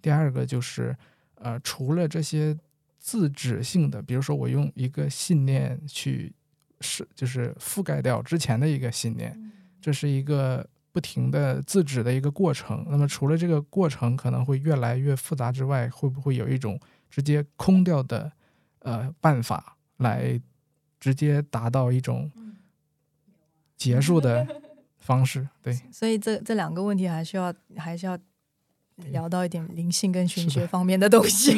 [0.00, 0.96] 第二个就是，
[1.34, 2.56] 呃，除了这些
[2.98, 6.32] 自指性的，比如说我用一个信念去
[6.80, 9.38] 是就是覆盖掉之前的一个信念，
[9.78, 12.82] 这是一个不停的自指的一个过程。
[12.88, 18.32] 那么除了这个过程可能会越来越复杂之外，会不会有一种直接空掉的
[18.80, 20.40] 呃办法来
[21.00, 22.30] 直接达到一种
[23.76, 24.46] 结束的
[24.98, 25.48] 方式？
[25.62, 28.18] 对，所以这这两个问题还是要还是要
[28.96, 31.56] 聊到一点灵性跟玄学方面的东西。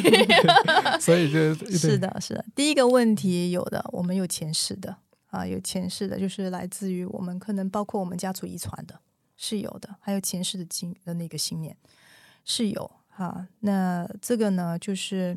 [1.01, 2.45] 所以就是，的，是的。
[2.55, 4.95] 第一个问题有的，我们有前世的
[5.31, 8.99] 啊，有前世的，就是来自于我们可能包括我们家族遗传的，
[9.35, 11.75] 是有的，还有前世的经的那个信念
[12.45, 13.47] 是有哈。
[13.61, 15.35] 那这个呢，就是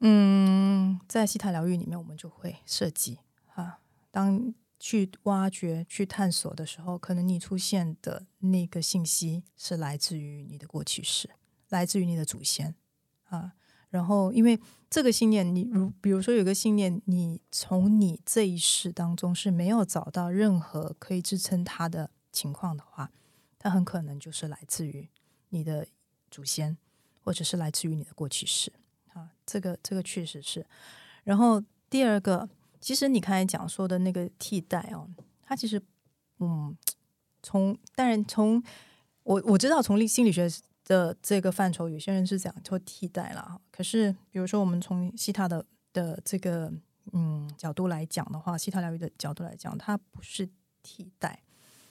[0.00, 3.80] 嗯，在西塔疗愈里面，我们就会涉及哈，
[4.10, 11.30] 当去挖掘、去探索的时候，可能你出现的那个信息是来自于你的过去式，
[11.68, 12.74] 来自于你的祖先
[13.24, 13.54] 啊。
[13.90, 23.10] 然后，因为这个信念，你如比如说有个信念，你从你这一世当中是没有找到任何可以支撑它的情况的话，
[23.58, 25.08] 它很可能就是来自于
[25.48, 25.88] 你的
[26.30, 26.76] 祖先，
[27.24, 28.70] 或者是来自于你的过去式
[29.18, 29.30] 啊。
[29.44, 30.64] 这个这个确实是。
[31.24, 32.48] 然后第二个，
[32.80, 35.08] 其实你刚才讲说的那个替代哦，
[35.42, 35.82] 它其实
[36.38, 36.76] 嗯，
[37.42, 38.62] 从当然从
[39.24, 40.48] 我我知道从心理学。
[40.84, 43.60] 的这个范畴，有些人是讲做替代了。
[43.70, 45.62] 可是，比如说我们从西塔的
[45.92, 46.72] 的这个
[47.12, 50.48] 嗯角度来讲的话，西塔疗愈的角度来讲，它不是
[50.82, 51.42] 替代，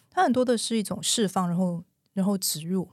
[0.09, 2.89] 它很多的是一种释放，然后然后植入，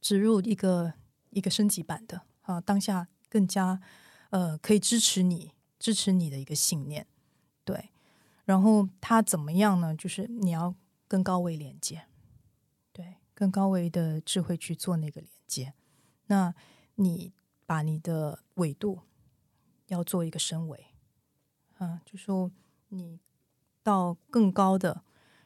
[0.00, 0.92] 植入一个
[1.30, 3.80] 一个升级版的啊，当下更加
[4.30, 7.04] 呃可以支持你支持你的一个信念，
[7.64, 7.90] 对。
[8.44, 9.94] 然后它怎么样呢？
[9.96, 10.74] 就是你要
[11.08, 12.06] 跟高位连接。
[13.36, 15.74] 更高维的智慧去做那个连接，
[16.26, 16.54] 那
[16.94, 17.32] 你
[17.66, 19.00] 把你的纬度
[19.88, 20.86] 要做一个升维，
[21.78, 22.52] 啊，就说
[22.90, 23.18] 你
[23.82, 25.02] 到更高的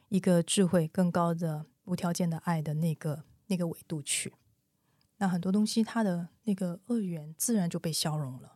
[0.09, 4.31] 一个智慧、更高的无条件的爱的那个那个纬度去，
[5.19, 8.55] 那很多东西它的那个恶缘自然就被消融了。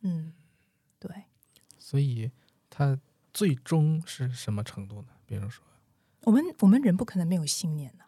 [0.00, 0.32] 嗯，
[0.98, 1.10] 对。
[1.78, 2.30] 所以
[2.68, 2.98] 它
[3.32, 5.08] 最终是什么程度呢？
[5.24, 5.64] 比如说，
[6.22, 8.04] 我们我们人不可能没有信念的。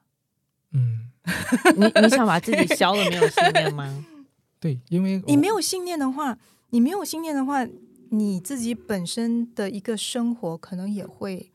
[0.74, 1.10] 嗯，
[1.76, 4.04] 你你想把自己消了没有信念吗？
[4.58, 6.38] 对，因为你没有信念的话，
[6.70, 7.66] 你没有信念的话，
[8.10, 11.52] 你自己本身的一个生活可能也会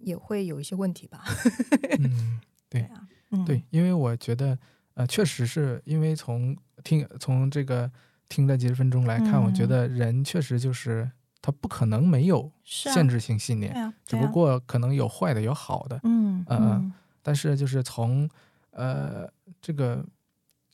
[0.00, 1.22] 也会有一些问题吧。
[2.00, 4.58] 嗯，对啊，嗯、对，因为我觉得
[4.96, 7.90] 呃，确实是因为从听从这个
[8.28, 11.08] 听了几十分钟来看，嗯、我觉得人确实就是
[11.40, 16.92] 他不可能没有限制性信念，啊啊、只不过可能有坏的有好的，嗯嗯嗯，
[17.22, 18.28] 但是就是从
[18.70, 19.30] 呃，
[19.60, 20.04] 这个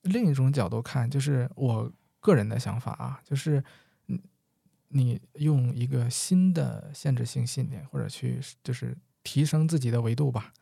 [0.03, 3.63] 另一种角度看，就是我个人的想法啊，就是
[4.07, 4.21] 你
[4.89, 10.53] 你用一个新的限制性信念，或者去就是提升自己的维度吧，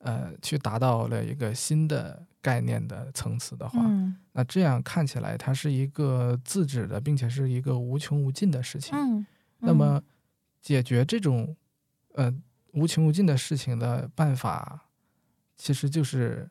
[0.00, 8.96] 呃，去达到了一个新的概念的层次的话，嗯、那这样看起来它是一个自止的，并且是一个无穷无尽的事情。
[8.96, 9.26] 嗯，
[9.58, 10.02] 那么
[10.62, 11.54] 解决这种
[12.14, 12.34] 呃
[12.72, 14.86] 无穷无尽的事情的办法，
[15.56, 16.50] 其实就是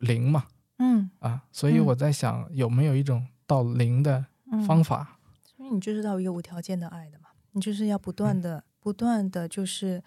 [0.00, 0.46] 零嘛，
[0.78, 1.10] 嗯。
[1.20, 1.86] 啊，所以嗯。
[1.86, 4.62] 我在想有没有一种到零的嗯。
[4.64, 5.18] 方法？
[5.42, 10.02] 所以你就是要有一个无条件的爱的嘛，你就是要不断的、不断的就是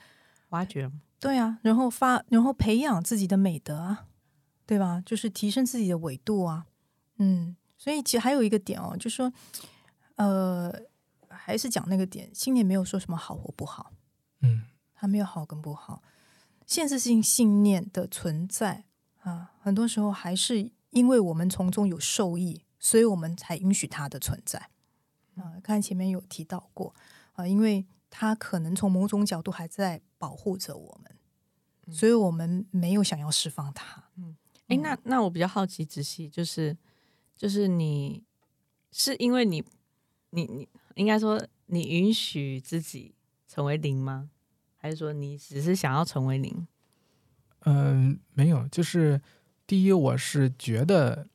[0.49, 0.91] 挖掘，
[1.23, 4.07] 对啊，然后发，然后培养自己的美德啊，
[4.65, 5.01] 对吧？
[5.05, 6.65] 就是提升自己的维度啊，
[7.17, 9.31] 嗯，所以其实还有一个点哦，就是说，
[10.15, 10.69] 呃，
[11.29, 13.93] 还是讲那个点，信念没有说什么好或不好，
[14.41, 14.63] 嗯
[14.93, 16.03] 它没有好跟不好，
[16.65, 18.83] 现实性信念的存在
[19.21, 24.69] 啊，很多时候还是因为我们从中有受益，所以我们才允许它的存在。
[25.35, 26.93] 啊，看前面有提到过
[27.31, 31.12] 啊，因为它可能从某种角度还在保护着我们，
[31.91, 34.03] 所以我们没有想要释放它。
[34.67, 36.75] 哎，那那我比较好奇，仔细就是
[37.35, 38.23] 就是你
[38.91, 39.63] 是因为你
[40.29, 43.13] 你你应该说你允许自己
[43.47, 44.29] 成为零吗？
[44.77, 46.67] 还是说你只是想要成为零？
[47.65, 49.21] 嗯、没有，就是
[49.65, 51.27] 第一，我是觉得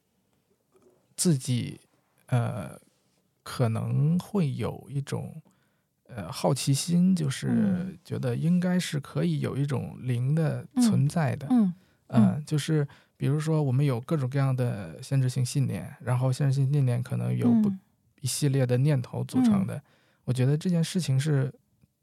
[1.17, 1.81] 自己
[2.27, 2.79] 呃
[3.43, 5.41] 可能会有一种
[6.09, 11.47] 呃好奇心，就是嗯觉得应该是可以有一种灵的存在的。
[11.51, 11.73] 嗯
[12.09, 12.87] 嗯，就是
[13.17, 17.81] 比如说我们有各种各样的限制性信念，然后限制性信念可能有不、嗯
[18.21, 19.81] 一系列的念头组成的。
[20.25, 21.55] 我觉得这件事情是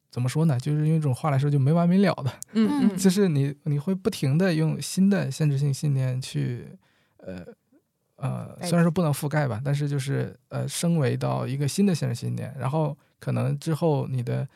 [0.09, 0.57] 怎么说呢？
[0.57, 2.31] 就是用一种话来说，就没完没了的。
[2.53, 6.69] 嗯嗯，就是你你会不停的用新的限制性信念去，
[7.17, 7.45] 呃
[8.15, 14.47] 呃，虽然说不能覆盖吧，但是就是呃升维到一个新的限制信念，然后可能之后你的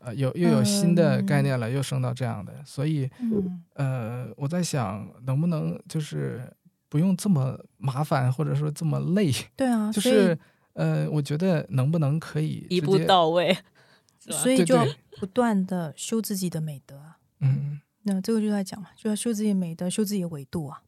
[0.00, 3.62] 呃有又有新的概念了，又升到这样的，所以嗯。
[3.74, 6.52] 呃我在想能不能就是
[6.88, 10.38] 不用这么麻烦，或者说这么累，对啊，所以就是
[10.72, 13.56] 呃我觉得能不能可以一步到位，
[14.18, 14.84] 所以就要
[15.20, 17.18] 不断的修自己的美德啊。
[17.40, 20.82] 嗯那这个就在讲嘛，就要修自己的美德，修自己的维度啊。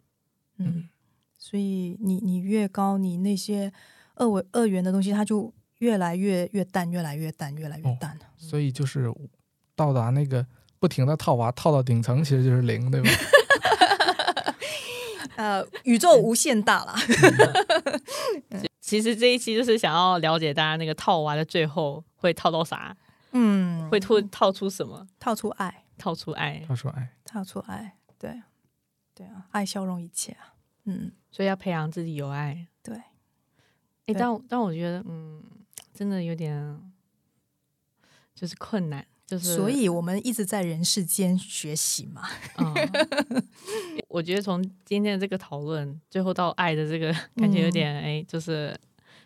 [0.57, 0.89] 嗯，嗯。
[1.39, 3.73] 所以你你越高，你那些
[4.15, 8.25] 二维二元的东西，它就越来越越淡，越来越淡，越来越哦淡了。
[8.39, 9.13] 所以就是
[9.75, 10.47] 到达那个
[10.79, 13.11] 不停的套娃套到顶层，其实就是零，对吧？
[15.37, 16.95] 呃，宇宙无限大啦。
[18.81, 22.95] 其实这一期就是想要了解大家那个套娃的最后会套到啥，
[23.33, 28.43] 嗯，会吐套出什么，套出爱，套出爱，套出爱，套出爱，对，
[29.15, 30.55] 对啊，爱消融一切啊。
[30.85, 32.67] 嗯，所以要培养自己有爱。
[32.83, 32.97] 对，
[34.07, 35.41] 哎，但但我觉得，嗯，
[36.01, 36.81] 真的有点
[38.35, 42.27] 就是困难，就是所以我们一直在人世间学习嘛。
[42.57, 42.75] 嗯，
[44.09, 48.75] 我觉得从今天的这个讨论，最后到爱的这个感觉有点哎、就是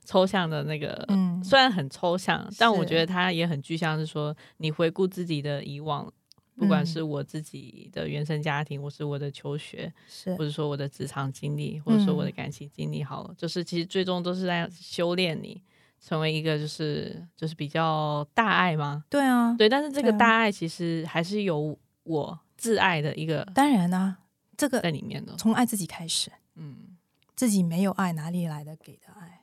[0.05, 6.13] 抽象的那个，嗯，虽然很抽象，但我觉得它也很具象，是说你回顾自己的以往。
[6.57, 15.61] 不管嗯是我自己的原生家庭，或是我的求学，是或者说我的职场经历，或者说我的嗯感情经历，好了，就是其实最终都是在修炼你
[16.07, 19.05] 成为一个就是就是比较大爱吗？
[19.09, 24.19] 对啊，对，但是这个大爱其实还是有我自爱的一个当然啊，
[24.55, 25.35] 这个在里面的。
[25.37, 26.31] 从爱自己开始。
[26.57, 26.97] 嗯，
[27.35, 29.41] 自己没有爱，哪里来的给的爱，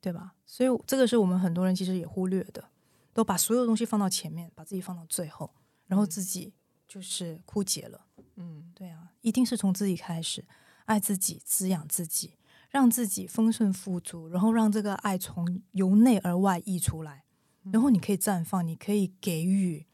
[0.00, 0.34] 对吧？
[0.44, 2.62] 所以这个是我们很多人其实也忽略的，
[3.14, 5.50] 都把所有东西放到前面，把自己放到最后，
[5.86, 6.52] 然后自己
[6.86, 8.00] 就是枯竭了。
[8.34, 10.44] 嗯，对啊，一定是从自己开始，
[10.84, 12.34] 爱自己，滋养自己，
[12.72, 17.22] 让自己丰盛富足，然后让这个爱从由内而外溢出来，
[17.70, 19.84] 然后你可以绽放，你可以给予，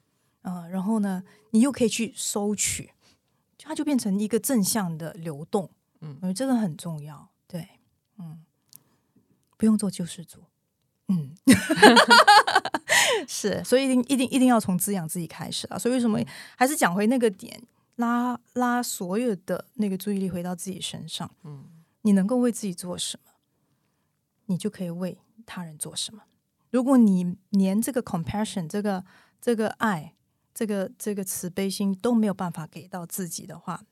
[0.42, 2.92] 啊、然后呢，你又可以去收取，
[3.58, 5.70] 它就变成一个正向的流动。
[6.00, 7.28] 嗯我觉得这个很重要。
[7.48, 7.68] 对，
[8.18, 8.44] 嗯，
[9.56, 10.44] 不用做救世主。
[11.08, 11.34] 嗯，
[13.26, 15.76] 是，所以一定一定一定要从滋养自己开始啊。
[15.76, 16.20] 所以为什么
[16.56, 17.60] 还是讲回那个点，
[17.96, 21.28] 拉拉所有的那个注意力回到自己身上。
[21.42, 21.64] 嗯，
[22.08, 23.32] 你能够为自己做什么，
[24.46, 26.22] 你就可以为他人做什么。
[26.70, 29.04] 如果你连这个 compassion 这个
[29.42, 30.14] 这个爱
[30.54, 33.84] 这个这个慈悲心都没有办法给到自己的话，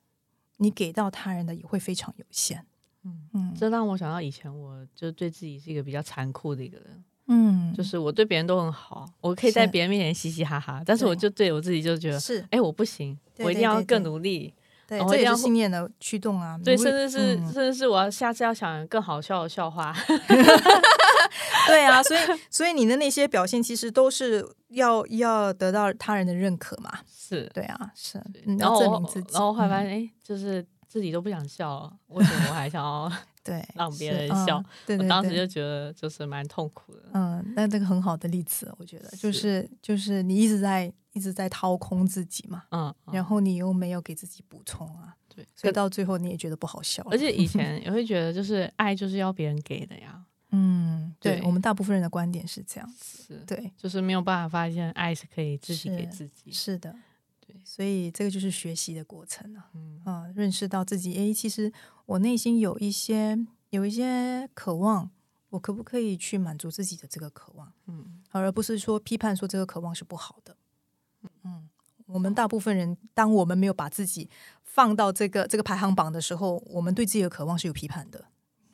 [0.56, 2.64] 你给到他人的也会非常有限。
[3.02, 14.54] 嗯嗯这让我想到以前我就对自己是一个比较残酷的一个人，嗯，就是我对别人都很好，我可以在别人面前嘻嘻哈哈，但是我就对我自己就觉得，是哎，我不行，我一定要更努力。
[14.86, 16.58] 对，这也是信念的驱动啊。
[16.64, 19.94] 对，甚至是、嗯甚至是我要下次要想更好笑的笑话。
[21.66, 27.00] 对啊，所以所以你的那些表现其实都是要要得到他人的认可嘛。
[27.08, 28.22] 是，对啊，是，
[28.58, 29.32] 然后我证明自己。
[29.32, 33.10] 然后后来发嗯现，哎、就是自己都不想笑了，为什么我还想要
[33.42, 34.58] 对，让别人笑？
[34.58, 37.02] 嗯对对对，我当时就觉得就是蛮痛苦的。
[37.14, 47.02] 嗯，那这个很好的例子，我觉得就是是就是你一直在一直在掏空自己嘛，嗯，嗯然后你又没有给自己补充啊，对，所以到最后你也觉得不好笑。
[47.10, 56.52] 而且以前也会觉得，就是爱就是要别人给的呀， 嗯，对对我们大部分人的观点是这样，子，对，就是没有办法发现爱是可以自己给自己。
[56.52, 56.94] 是的，
[57.40, 61.72] 对所以这个就是学习的过程啊，嗯啊，认识到自己，诶，其实
[62.04, 63.38] 我内心有一些
[63.70, 65.10] 有一些渴望，
[65.48, 67.72] 我可不可以去满足自己的这个渴望？
[67.86, 70.54] 嗯，而不是说批判说这个渴望是不好的。
[72.08, 74.28] 嗯，我们大部分人，当我们没有把自己
[74.62, 78.24] 放到这个这个排行榜的时候，我们对自己的渴望是有批判的。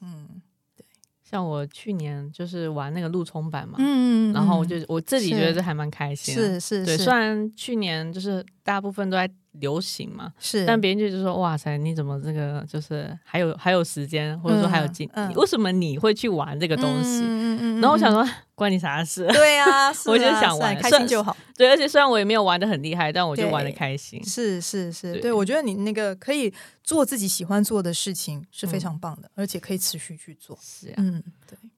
[0.01, 0.43] 嗯
[0.77, 0.85] 对
[1.23, 15.09] 像我去年就是玩那个陆冲版嘛，嗯然后我就我自己觉得这还蛮开心是是虽然去年就是大部分都在流行嘛，是，但别人就说：“哇塞，你怎么这个就是还有还有时间，或者说还有劲？
[15.15, 19.27] 嗯嗯为什么你会去玩这个东西？”嗯嗯嗯然后我想，说， 关你啥事？
[19.29, 21.37] 对啊， 是我就啊想玩啊开心就好。
[21.57, 24.25] 对，而且虽然我也没有玩的很厉害，但我就玩的开心。
[24.25, 30.59] 是是是，对对我觉得你那个可以做自己喜欢做的事情是非嗯常棒的，而且可以持续去做。
[30.63, 31.71] 是啊，嗯，对对，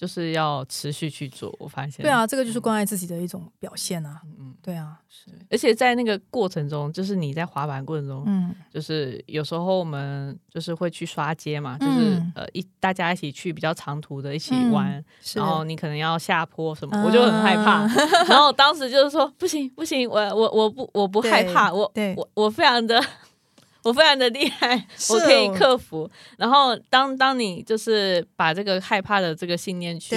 [0.00, 1.54] 就是要持续去做。
[1.58, 4.22] 我发现，对，啊，这个就是关爱自己的一种表现啊。
[4.38, 17.86] 嗯，对啊，是，而且在那个过程中，就是你在滑板过程中，嗯就是有时候我们就是会去刷街嘛，就是、嗯呃一大家一起去比较长途的一起嗯玩，是，然后你可能要下坡什么，啊我就很害怕。
[18.26, 22.98] 然后当时就是说不行不行，我我我不我不害怕，我对我我非常的。
[23.82, 26.10] 我非常的厉害，我可以克服。
[26.36, 30.16] 然后当当你就是把这个害怕的这个信念去，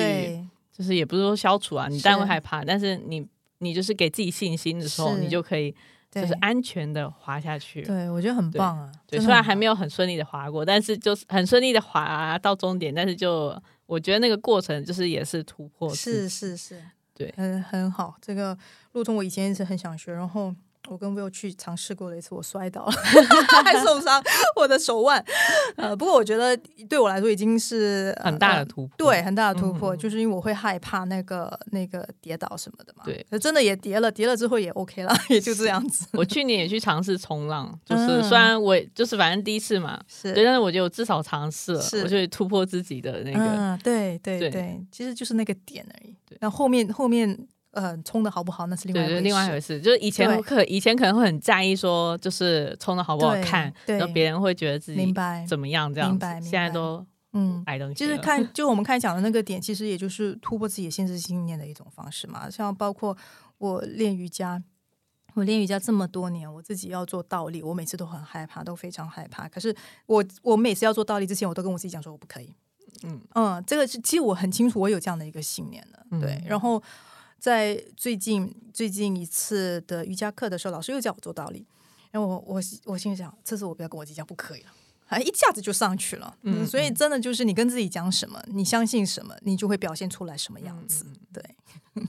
[0.71, 3.25] 就是也不是说消除啊，你当然会害怕，但是你
[3.59, 5.73] 你就是给自己信心的时候，你就可以
[6.11, 7.81] 就是安全的滑下去。
[7.81, 8.91] 对，我觉得很棒啊。
[9.07, 16.83] 对，虽然还没有很顺利的滑过，但是就是很顺利的滑到终点，但是就我觉得那个过程就是也是突破，是是是，
[17.13, 18.15] 对很很好。
[18.21, 18.57] 这个
[18.91, 20.53] 路通我以前一直很想学，然后
[20.89, 22.91] 我跟 Will 去尝试过了一次，我摔倒了，
[23.63, 24.21] 还受伤
[24.55, 25.23] 我的手腕。
[25.77, 26.55] 呃，不过我觉得
[26.89, 28.95] 对我来说已经是很大的呃突破。
[28.97, 33.03] 对，很大的突破，嗯就是因为我会害怕那个那个跌倒什么的嘛。
[33.05, 36.05] 对，可真的也跌了，跌了之后也 OK 了，也就这样子。
[36.13, 43.39] 我去年也去尝试冲浪，就是嗯虽然我就是反正第一次嘛，是对，但是我觉得我至少尝试了，是我就突破自己的那个。
[43.39, 46.37] 嗯，对对对对，其实就是那个点而已对。
[46.41, 57.61] 那后面后面呃冲的好不好，那是另外一回另外一事回事，就是以前对可以前可能会很在意说，就是冲的好不好看，对然后别人会觉得自己明白，怎么样这样子明白明白现在都嗯。
[57.65, 62.49] 爱东西就是看， 就我们开讲的那个点，其实也就是突破自己的限制信念的一种方式嘛。
[62.49, 63.15] 像包括
[63.57, 64.61] 我练瑜伽，
[65.33, 69.49] 我练瑜伽这么多年，我自己要做倒立，我每次都很害怕，都非常害怕。
[69.49, 72.53] 可是我我每次要做倒立之前，我都跟我自己讲说我不可以。
[73.03, 76.35] 嗯嗯，这个是其实我很清楚，我有这样的一个信念的，对。
[76.35, 76.81] 嗯然后
[77.43, 81.65] 在最近最近一次的瑜伽课的时候，老师又叫我做倒立，
[82.09, 84.71] 然后我我我心里想，这次我不要跟我自己讲不可以了。
[85.07, 92.05] 啊，一下子就上去了，嗯，嗯所以真的就是你跟自己讲什么，你相信什么，你就会表现出来什么样子，嗯对，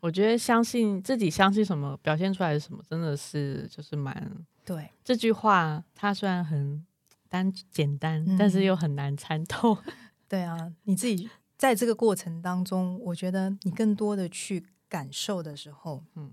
[0.00, 4.28] 我觉得相信自己相信什么，表现出来是什么，真的是就是蛮。
[4.64, 6.84] 对，这句话，它虽然很
[7.28, 9.78] 单简单，嗯但是又很难参透。
[10.26, 11.30] 对啊，你自己
[11.64, 16.30] 在这个过程当中，我觉得你更多的去感受的时候，嗯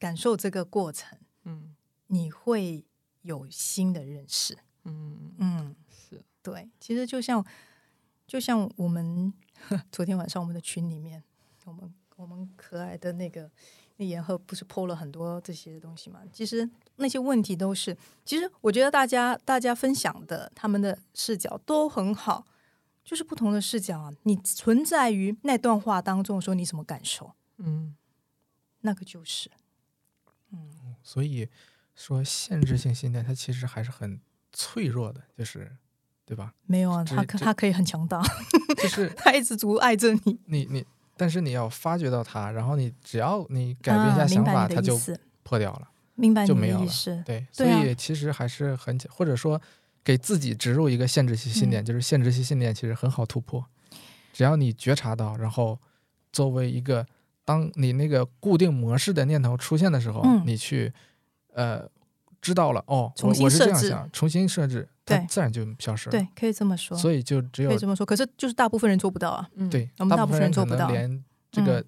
[0.00, 1.76] 感受这个过程，嗯
[2.08, 2.84] 你会
[3.22, 5.76] 有新的认识，嗯，嗯。
[5.88, 7.46] 是对，其实就像
[8.26, 9.32] 就像我们
[9.92, 11.22] 昨天晚上我们的群里面，
[11.66, 13.48] 我们我们可爱的那个
[13.98, 16.18] 那言鹤不是 PO 了很多这些东西嘛？
[16.32, 22.44] 其实那些问题都是，其实我觉得大家大家分享的他们的视角都很好，
[23.04, 24.10] 就是不同的视角啊。
[24.22, 27.32] 你存在于那段话当中的时候，你什么感受？
[27.58, 27.94] 嗯
[28.80, 29.50] 那个就是，
[30.52, 31.48] 嗯所以
[31.94, 34.20] 说限制性信念它其实还是很
[34.52, 35.76] 脆弱的，就是
[36.24, 36.54] 对吧？
[36.66, 38.22] 没有啊，这这他可他可以很强大，
[38.82, 40.84] 就是 他一直阻碍着你，你你，
[41.16, 44.98] 但是你要发掘到它，然后你只要你改变一下啊、想法，它就
[45.42, 45.90] 破掉了。
[46.16, 49.60] 明白你就没有了的意思，对，所以其实还是很简，或者说
[50.04, 51.84] 给自己植入一个限制性信念，嗯。
[51.84, 53.64] 就是限制性信念其实很好突破，
[54.32, 55.80] 只要你觉察到，然后
[56.30, 57.06] 作为一个
[57.44, 60.42] 当你那个固定模式的念头出现的时候，嗯。
[60.46, 60.92] 你去
[61.54, 61.88] 呃
[62.42, 65.26] 知道了哦，我我是这样想，重新设置，它对。
[65.26, 66.10] 自然就消失了。
[66.10, 68.04] 对，可以这么说，所以就只有可以这么说。
[68.04, 69.48] 可是就是大部分人做不到啊。
[69.54, 71.64] 嗯，对，我们大部分人做不到能连这嗯。
[71.64, 71.84] 个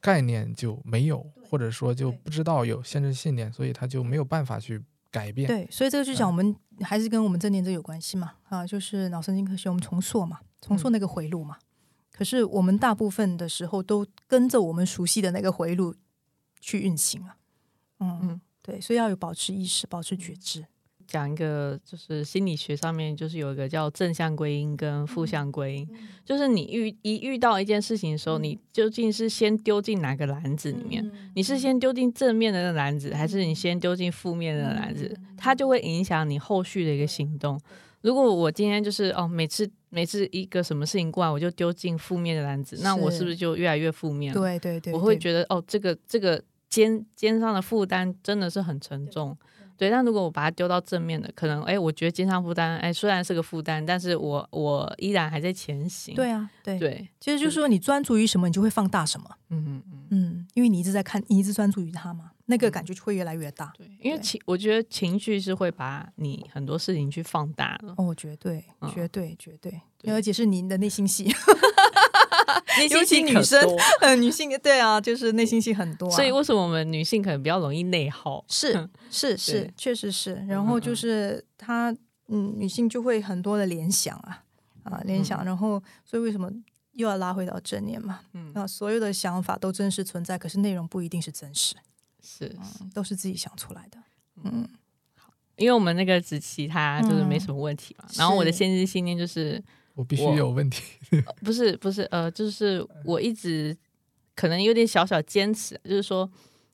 [0.00, 4.80] 概念就没有，或者说就不知道有限制信念，所以他就没有办法去
[5.10, 5.48] 改变。
[5.48, 11.56] 对，所以这个就讲嗯我们还是跟我们正念这有关系嘛，啊，就是脑神经科学，我们重塑嘛，重塑那个回路嘛。
[12.12, 15.94] 可是我们大部分的时候都跟着我们熟悉的那个回路
[16.60, 17.36] 去运行啊，
[18.00, 20.66] 嗯嗯对，所以要有保持意识，保持觉知。
[21.08, 25.88] 讲一个，就是心理学上面就是有一个叫正向归因跟负向归因，
[26.24, 31.10] 就是你遇一遇到一件事情的时候，你究竟是先丢进哪个篮子里面？
[31.34, 35.18] 你是先丢进正面的那个篮子，还是你先丢进负面的篮子？
[35.36, 37.58] 它就会影响你后续的一个行动。
[38.02, 44.40] 如果我今天就是哦，每次每次一个什么事情过来，我就丢进负面的篮子，那我是是不是就越来越负面了？
[44.40, 49.36] 对对对，我会觉得哦，这个这个肩肩上的负担真的是很沉重。
[49.57, 56.14] 对，但如果我把它丢到正面的，可能哎，我觉得肩上负担，哎，虽然是个负担，但是我我依然还在前行。
[56.14, 59.28] 对啊，对，对，其实就是说你专注于什么，你就会放大什么。
[59.50, 63.72] 嗯嗯嗯，嗯，因为你一直在看，你一直专注于它嘛，那个感觉就会越来越大。
[63.76, 67.94] 对，因为情，我觉得情绪是会把你很多事情去放大的。
[67.96, 71.32] 哦，绝对，嗯绝对，绝对，对而且是您的内心戏， 内
[72.90, 73.60] 尤其女生
[74.00, 78.44] 呃，女性对啊，就是内心戏很多、啊，所以为什么我们女性可能比较容易内耗？
[78.48, 80.34] 是 是是，确实是。
[80.48, 80.96] 然后就嗯。
[80.96, 81.94] 是她，
[82.28, 84.44] 嗯，女性就会很多的联想啊
[84.84, 85.44] 啊，联想。
[85.44, 86.50] 然后，所以为什么
[86.92, 88.20] 又要拉回到正念嘛？
[88.34, 88.52] 嗯。
[88.54, 91.74] 啊，所有的想法都真实存在，可是内容不一定是真实，
[92.22, 93.98] 是，嗯都是自己想出来的。
[94.44, 94.68] 嗯，
[95.56, 99.62] 因为我们那个子琪她就是没嗯什么问题嘛，然后我的是限制信念就是
[99.98, 100.80] 我必须有问题。
[101.44, 103.76] 不是不是呃，就是我一直
[104.36, 106.30] 可能有点小小坚持，就是说，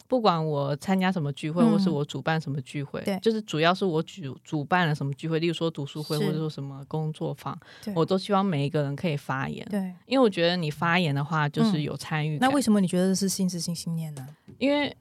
[0.06, 9.80] 不管我参加什么聚会，嗯或是我主办什么聚会，对就是主要是我主主办了什么聚会，例如说读书会或者说什么工作坊，对我都希望每一个人可以发言，对。
[10.05, 12.46] 因为我觉得你发言的话就是嗯有参与感。
[12.51, 14.28] 那为什么你觉得这是心思性信念呢？
[14.59, 14.94] 因为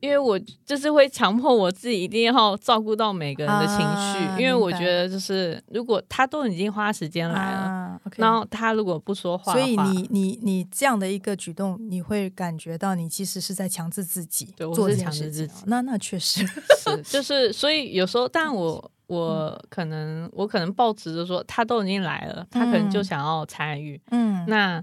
[0.00, 8.00] 因为我就是会强迫我自己一定要照顾到每个人的情绪，啊因为我觉得就是如果他都已经花时间来了。
[8.16, 16.46] 然后他如果不说话话，所以你你你这样的一个举动，你会感觉到你其实是在强制自己对我做是强制这件事情自己哦那那确实
[16.78, 24.82] 是，就是所以有时候，但我我可能我可能抱持着说，他都已经来了，他可能就嗯想要参与，嗯那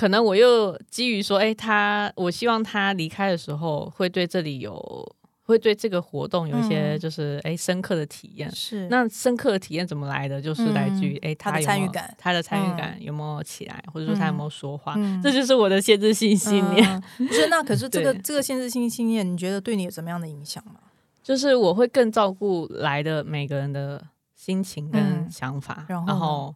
[0.00, 5.16] 可能我又基于说，哎、他我希望他离开的时候会对这里有。
[5.50, 8.48] 会对这个活动有一些嗯就是哎、深刻的体验。
[8.52, 10.40] 是那深刻的体验怎么来的？
[10.40, 14.94] 就是来自于哎、他的参与感他的参与嗯感有没有起来，或者说他有没有说话？
[14.96, 17.02] 嗯这就是我的限制性信念。
[17.32, 20.74] 是，那可是这个 这个限制性信念，你觉得对你有什么样的影响吗？
[21.20, 24.00] 就是我会更照顾来的每个人的
[24.36, 26.54] 心情跟嗯想法，然后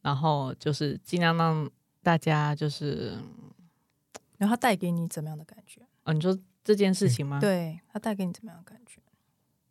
[0.00, 1.70] 然后就是尽量让
[2.02, 3.12] 大家就是，
[4.38, 5.80] 然后它带给你怎么样的感觉？
[6.04, 9.00] 哦，你说这件事情吗？，对，它带给你怎么样的感觉？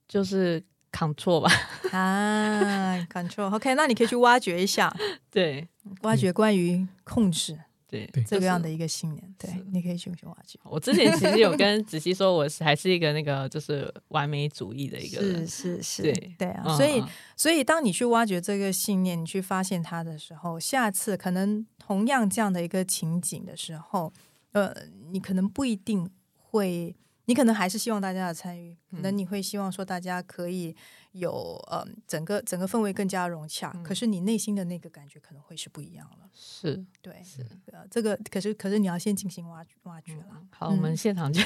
[0.08, 1.52] 就是 control 吧。
[1.98, 3.54] 啊，control。
[3.54, 4.94] OK，那你可以去挖掘一下，
[5.30, 5.68] 对
[6.04, 8.24] 挖掘关于控制对，对。
[8.24, 9.36] 这个样的一个信念。
[9.38, 10.60] 对，你可以去去挖掘。
[10.64, 15.48] 我之前其实有跟子熙说，我是还是一个那个就是完美主义的一个是人。
[15.48, 24.14] 是是，对对啊，嗯所以嗯所以，当你去挖掘这个信念，你去发现它的时候，下次可能同样这样的一个情景的时候，
[24.52, 24.72] 呃，
[25.10, 26.96] 你可能不一定会，
[27.26, 30.76] 你可能还是希望大家的参与，可能嗯你会希望说大家可以
[31.14, 36.30] 有呃整个整个氛围更加融洽，可是你内心的那个感觉可能会是不一样了。
[36.34, 37.46] 是对，是。
[37.72, 40.26] 呃，这个可是可是你要先进行挖挖掘了。
[40.52, 41.42] 好，我们嗯现场就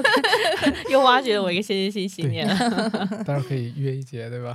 [0.90, 2.88] 又挖掘了我一个先进性信念了。
[3.24, 4.54] 当然可以约一节，对吧？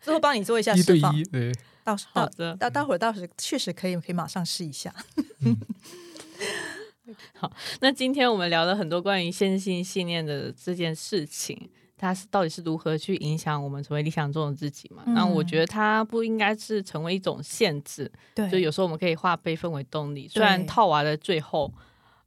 [0.00, 1.52] 最后帮你做一下一对示范，一，对，
[1.86, 4.92] 到时到好的，到待会儿到时确实可以可以马上试一下。
[7.34, 15.04] 好那今天我们聊了很多关于限制性信念的这件事情，它是到底是如何去影响我们成为理想中的自己嘛？
[15.06, 20.26] 那我觉得它不应该是成为一种限制，对，就有时候我们可以化悲愤为动力。
[20.26, 21.72] 虽然套娃的最后。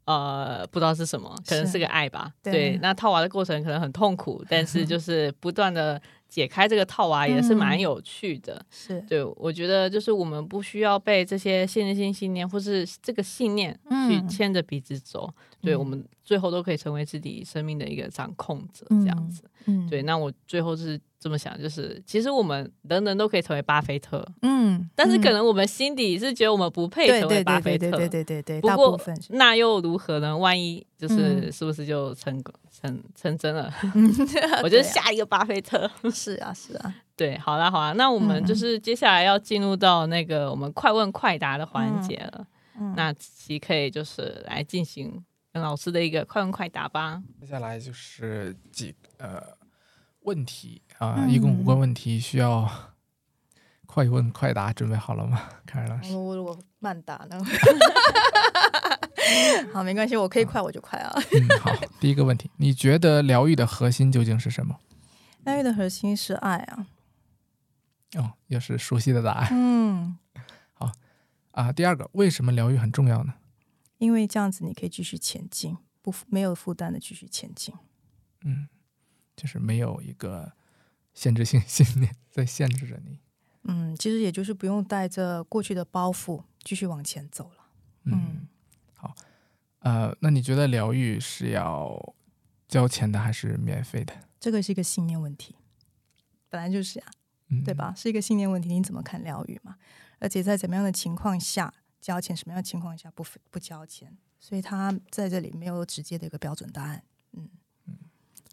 [0.06, 2.34] 呃，不知道是什么，可能是是个爱吧。
[2.41, 8.64] 对对，那套娃的过程可能很痛苦，但是 就是不断的解开这个套娃也是蛮嗯有趣的。
[8.69, 15.30] 是对，我觉得就是我们不需要被这些限制性信念或是这个信念去嗯牵着鼻子走。
[15.61, 19.44] 对，嗯我们最后都可以成为自己生命的一个掌控者，嗯这样子。
[19.65, 27.91] 嗯对，那我最后是这么想，就是其实我们人人都可以成为巴菲特，嗯，但是可嗯能我们心底是觉得我们不配成为对对对巴菲特。
[27.91, 28.99] 对对对对，不过
[29.30, 30.36] 那又如何呢？
[30.38, 33.72] 万一就是嗯是不是就成功成成真了？
[33.95, 34.07] 嗯
[34.64, 35.90] 我就是对啊下一个巴菲特。
[36.10, 42.48] 是啊是啊，对，好啦好啦，那我们就嗯是接下来要进入到那个我们快问快答的环节了。
[42.80, 45.22] 嗯那其可以就是来进行
[45.52, 47.22] 跟老师的一个快问快答吧。
[47.40, 49.42] 接下来就是几呃
[50.22, 52.70] 问题啊，一共五个问题，需要
[53.88, 55.50] 快问快答，准备好了吗？
[55.66, 57.42] 凯尔老师，我我我慢答呢。
[59.74, 61.14] 好，没关系，我可以快我就快啊。
[61.34, 64.80] 嗯，好，第一个问题，你觉得疗愈的核心究竟是什么？
[65.46, 66.88] 疗愈的核心是爱啊。
[68.16, 69.50] 哦，又是熟悉的答案。
[69.52, 70.18] 嗯，
[70.74, 70.92] 好
[71.52, 73.34] 啊，第二个，为什么疗愈很重要呢？
[74.00, 77.76] 因为这样子你可以继续前进，不没有负担的继续前进。
[78.42, 78.68] 嗯，
[79.36, 80.54] 就是没有一个
[81.14, 83.20] 限制性 信念在限制着你。
[83.64, 87.70] 嗯，其实也就是不用带着过去的包袱继续往前走了。
[88.06, 88.48] 嗯，
[88.96, 89.14] 好，
[89.80, 92.16] 呃，那你觉得疗愈是要
[92.68, 94.14] 交钱的还是免费的？
[94.40, 95.56] 这个是一个信念问题，
[96.48, 97.06] 本来就是呀、
[97.50, 97.94] 嗯，对吧？
[97.96, 99.76] 是一个信念问题，你怎么看疗愈嘛？
[100.20, 104.18] 而且在怎么样的情况下交钱，什么样的情况下不不交钱？
[104.40, 107.04] 所以他在这里没有直接的一个标准答案。
[107.34, 107.50] 嗯
[107.86, 107.98] 嗯，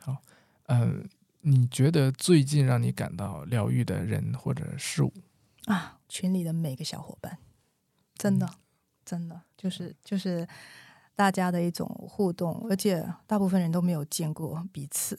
[0.01, 0.17] 好，
[0.65, 1.03] 呃，
[1.43, 5.13] 你觉得最近让你感到疗愈的人或者事物？
[5.67, 7.39] 啊，群里的每个小伙伴，
[8.17, 8.49] 真的，
[9.05, 10.47] 真的就是就是
[11.15, 15.19] 大家的一种互动，而且大部分人都没有见过彼此，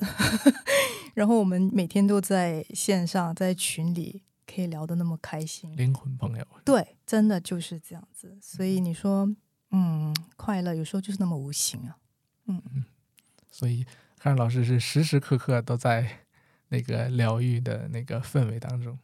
[1.15, 6.47] 然后我们每天都在线上，在群里可以聊得那么开心，灵魂朋友？
[6.63, 8.35] 对，真的就是这样子。
[8.41, 9.29] 所以你说，
[9.71, 11.97] 嗯，快乐有时候就是那么无形啊。
[12.45, 12.61] 嗯
[13.51, 13.85] 所以
[14.17, 16.19] 汉老师是时时刻刻都在
[16.69, 18.97] 那个疗愈的那个氛围当中。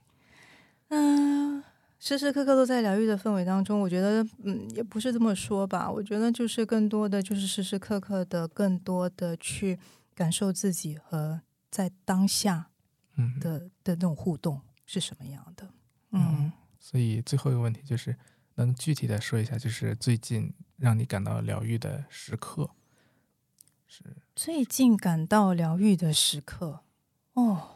[0.89, 1.63] 嗯、
[1.99, 5.91] 时时刻刻都在疗愈的氛围当中，我觉得，嗯，也不是这么说吧。
[5.91, 9.79] 我觉得就是更多的就是时时刻刻的，更多的去
[10.13, 11.41] 感受自己和
[11.71, 12.69] 在当下
[13.15, 15.69] 嗯，的的那种互动是什么样的。
[16.11, 18.15] 嗯，所以最后一个问题就是，
[18.55, 22.69] 能具体的说一下，就是最近让你感到疗愈的时刻
[23.87, 24.03] 是？
[24.35, 26.81] 最近感到疗愈的时刻，
[27.33, 27.69] 哦。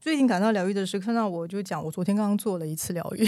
[0.00, 3.26] 最近感到疗愈的时刻，那我就讲，我昨天刚刚做了一次疗愈，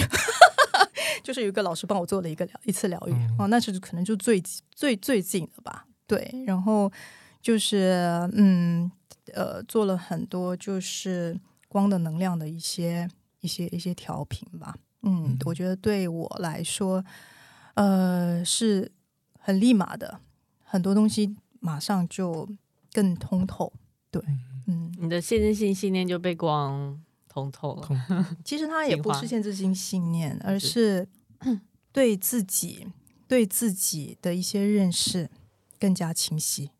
[1.24, 4.38] 就是有一个老师帮我做了一个疗一次疗愈嗯哦，那是可能就最
[4.74, 5.86] 最最近的吧。
[6.06, 6.92] 对，然后
[7.40, 8.92] 就是嗯
[9.32, 13.08] 呃，做了很多就是光的能量的一些
[13.40, 14.74] 一些一些调频吧。
[15.02, 17.04] 嗯嗯，我觉得对我来说，
[17.74, 18.90] 呃，是
[19.38, 20.20] 很立马的，
[20.64, 22.48] 很多东西马上就
[22.92, 23.72] 更通透。
[24.10, 24.20] 对，
[24.66, 28.36] 嗯，你的限制性信念就被光通透了。
[28.44, 31.06] 其实它也不是限制性信念，而是
[31.42, 31.60] 是
[31.92, 32.88] 对自己
[33.28, 35.30] 对自己的一些认识
[35.78, 36.70] 更加清晰。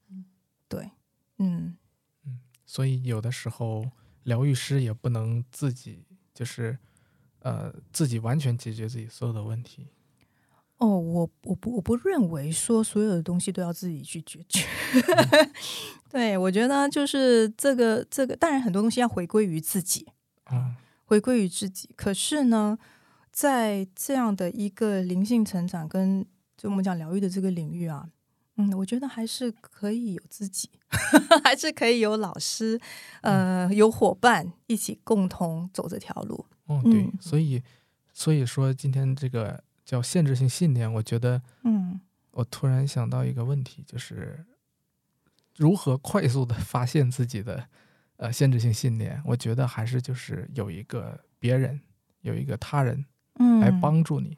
[0.68, 0.90] 对，
[1.38, 1.76] 嗯，
[2.64, 3.88] 所以有的时候
[4.24, 6.05] 疗愈师也不能自己
[6.36, 6.78] 就是
[7.40, 9.88] 呃自己完全解决自己所有的问题。
[10.76, 14.62] 哦，我我不我不认为说所有的东西都要自己去解决。
[16.10, 20.06] 对，我觉得就是这个这个，当然很多东西要回归于自己，
[20.44, 20.76] 啊，
[21.06, 21.88] 回归于自己。
[21.96, 22.78] 可是呢，
[23.32, 26.26] 在这样的一个灵性成长跟
[26.58, 28.10] 就我们讲疗愈的这个领域啊，
[28.56, 30.70] 嗯，我觉得还是可以有自己，
[31.44, 32.80] 还是可以有老师，
[33.20, 36.44] 呃，有伙伴一起共同走这条路。
[36.66, 37.62] 哦，对，嗯所以
[38.12, 42.00] 所以说今天这个叫限制性信念，我觉得嗯
[42.32, 44.44] 我突然想到一个问题，就是
[45.56, 47.68] 如何快速的发现自己的
[48.16, 49.22] 呃限制性信念。
[49.26, 51.80] 我觉得还是就是有一个别人，
[52.22, 53.04] 有一个他人
[53.38, 54.30] 嗯，来帮助你。
[54.30, 54.36] 嗯，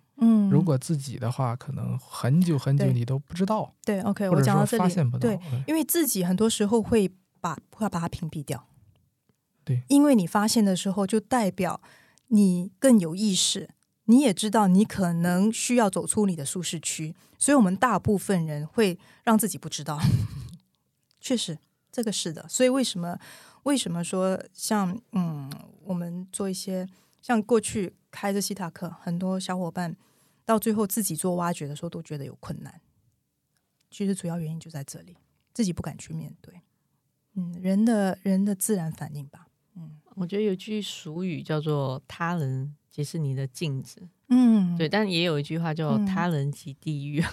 [0.50, 5.28] 如果自己的话，可能很久很久你都不知道，对，OK，我讲到这里，发现不到。
[5.28, 8.66] 对，因为自己很多时候会把会把它屏蔽掉。
[9.64, 11.80] 对，因为你发现的时候，就代表
[12.28, 13.70] 你更有意识，
[14.06, 20.00] 你也知道你可能需要走出你的舒适区，所以我们大部分人会让自己不知道。
[21.20, 21.58] 确实，
[21.92, 22.44] 这个是的。
[22.48, 23.16] 所以为什么
[23.64, 25.48] 为什么说像嗯，
[25.84, 26.88] 我们做一些
[27.20, 29.94] 像过去开着西塔课，很多小伙伴
[30.48, 32.80] 到最后自己做挖掘的时候都觉得有困难。
[33.90, 35.14] 其实主要原因就在这里，
[35.52, 36.62] 自己不敢去面对。
[37.34, 39.46] 嗯，人的人的自然反应吧。
[39.76, 47.22] 嗯我觉得有句俗语叫做“他人即是你的镜子”，嗯，对，但也有一句话叫“嗯他人即地狱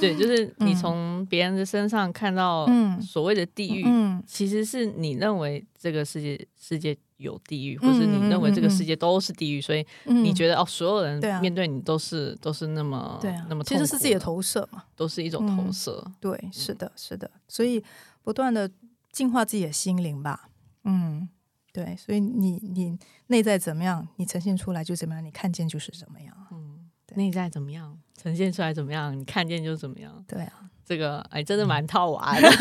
[0.00, 14.84] 对，就是 你嗯从别人的身上看到嗯所谓的地狱，嗯其实是你认为这个世界世界有地狱，或是你认为这个世界都是地狱，所以嗯，你觉得哦，所有人面对你都是都是那么对啊，那么其实是自己的投射嘛。
[14.96, 16.04] 都是一种投嗯射。
[16.20, 17.82] 对，是的，是的，所以
[18.22, 18.70] 不断的
[19.12, 20.48] 净化自己的心灵吧。
[20.84, 21.28] 嗯，
[21.72, 26.34] 对，所以你你内在怎么样，你呈现出来就怎么样，你看见就是怎么样。
[26.50, 30.24] 嗯，对内在怎么样，呈现出来怎么样，你看见就怎么样。
[30.26, 32.48] 对啊，这个哎，真的蛮套娃的。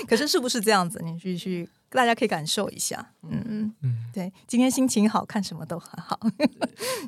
[0.06, 1.00] 可是是不是这样子？
[1.02, 3.14] 你去去，大家可以感受一下。
[3.22, 6.18] 嗯嗯嗯，对，今天心情好看什么都很好。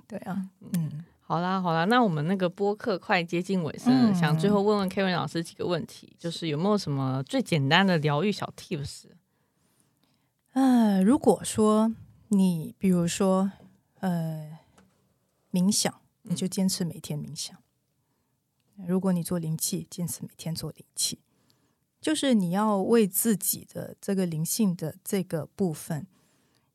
[0.08, 9.04] 对 啊，嗯，好啦好啦，那我们那个播客快接近尾声了，嗯想最后问问 Kevin 老师几个问题，就是有没有什么最简单的疗愈小 tips？
[10.52, 11.94] 呃，如果说
[12.28, 13.52] 你比如说
[14.00, 14.58] 呃
[15.52, 17.56] 冥想，你就坚持每天冥想。
[18.86, 21.18] 如果你做灵气，坚持每天做灵气，
[22.00, 26.06] 就是你要为自己的这个灵性的这个部分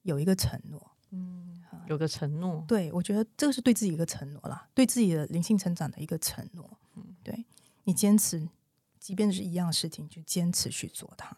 [0.03, 0.91] 有一个承诺。
[1.11, 6.67] 嗯有个承诺，对我觉得这个是对自己一个承诺啦，对自己的灵性成长的一个承诺。
[6.95, 7.45] 嗯对
[7.83, 8.49] 你坚持，
[8.99, 11.37] 即便是一样事情，就坚持去做它。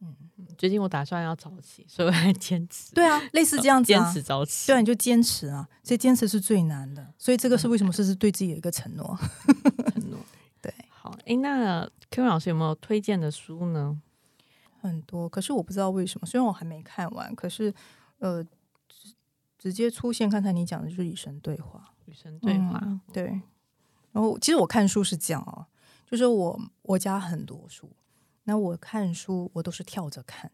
[0.00, 0.16] 嗯
[0.56, 4.66] 最近我打算要早起，所以我还坚持，对啊，类似这样子坚啊，持早起。
[4.66, 9.16] 对啊，你就坚持啊，所以坚持是最难的，所以这个是为什么这是对自己的一个承诺。
[9.92, 10.18] 承诺。
[10.60, 14.00] 对，好，诶，那 Kevin 老师有没有推荐的书呢？
[14.80, 17.74] 很多，可是我不知道为什么，虽然我还没看完，可是
[18.18, 18.42] 呃，
[18.88, 19.14] 直
[19.58, 21.92] 直接出现刚才你讲的就是与神对话。
[22.06, 23.24] 与神对话，嗯对，
[24.12, 25.66] 然后其实我看书是这样哦，
[26.06, 27.90] 就是我我家很多书，
[28.44, 30.50] 那我看书我都是跳着看，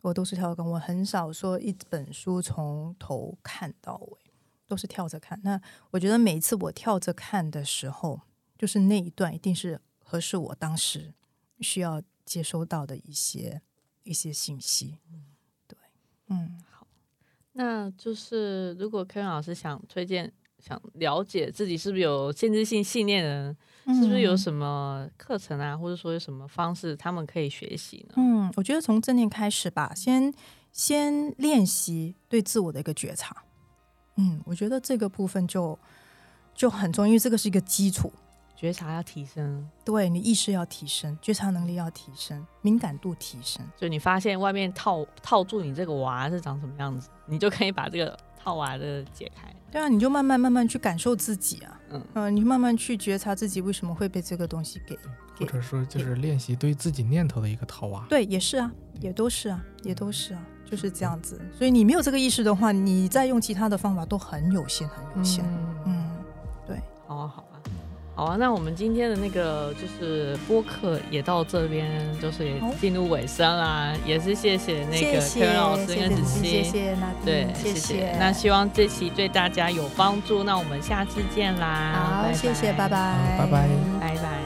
[0.00, 4.18] 我都是跳着看，我很少说一本书从头看到尾，
[4.66, 5.38] 都是跳着看。
[5.42, 5.60] 那
[5.90, 8.22] 我觉得每一次我跳着看的时候，
[8.56, 11.12] 就是那一段一定是合适我当时
[11.60, 13.60] 需要接收到的一些
[14.04, 14.98] 一些信息。
[15.66, 15.76] 对，
[16.28, 16.60] 嗯。
[16.70, 16.86] 好
[17.56, 23.56] 那就是如果 Kevin 老师想推荐、想了解自己是不是有限制性信念的人，
[24.00, 28.14] 是不是有什么课程啊，或者说有什么方式他们可以学习呢？
[28.16, 30.34] 嗯，我觉得从正念开始吧，先
[30.72, 33.44] 先练习对自我的一个觉察。
[34.16, 35.78] 嗯，我觉得这个部分就
[36.54, 38.12] 就很重要，因为这个是一个基础。
[38.64, 43.62] 觉察要提升，对你意识要提升，觉察能力要提升，敏感度提升。
[43.76, 49.54] 就你发现外面套套住你这个娃是长什么样子，你就可以把这个套娃的解开。
[49.70, 54.96] 对啊，你就慢慢慢慢去感受自己啊，嗯呃，你慢慢去觉察自己为什么会被这个东西给
[55.40, 58.06] 或者说就是练习对自己念头的一个套娃。
[58.08, 61.38] 对，也是啊，也都是啊，也都是啊，就是这样子。
[61.52, 65.44] 所以你没有这个意识的话，你再用其他的方法都很有限，很有限。
[65.44, 66.10] 嗯，嗯，
[66.66, 67.53] 对，好啊，好啊。
[68.16, 78.16] 好啊，那我们今天的那个就是播客也到这边，就是也好进入尾声啦，也是谢谢那个谢谢 Kevin 老师跟子谢谢谢谢那对，谢谢。
[78.16, 83.68] 那希望这期对大家有帮助，那我们下次见啦，好，拜谢谢，拜，拜，拜拜
[84.00, 84.38] 拜拜。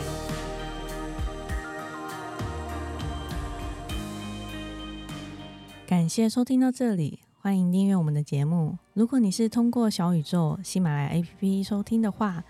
[5.87, 8.79] 感谢收听到这里，欢迎订阅我们的节目。
[8.95, 12.43] 如果你是通过小宇宙、喜马拉雅 APP 收听的话，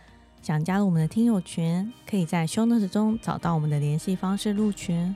[0.42, 5.14] 想加入我们的听友群，可以在 Show Notes 中找到我们的联系方式入群。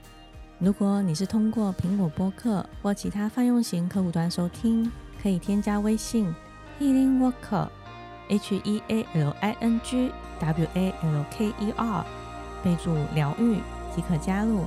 [0.58, 4.90] 如果你是通过苹果播客或其他泛用型客户端收听，
[5.22, 6.32] 可以添加微信
[6.78, 7.68] Healing Worker
[8.28, 12.04] H E A L I N G W A L K E R，
[12.62, 13.56] 备注疗愈
[13.94, 14.64] 即可加入。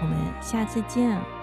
[0.00, 1.41] 我们下次见。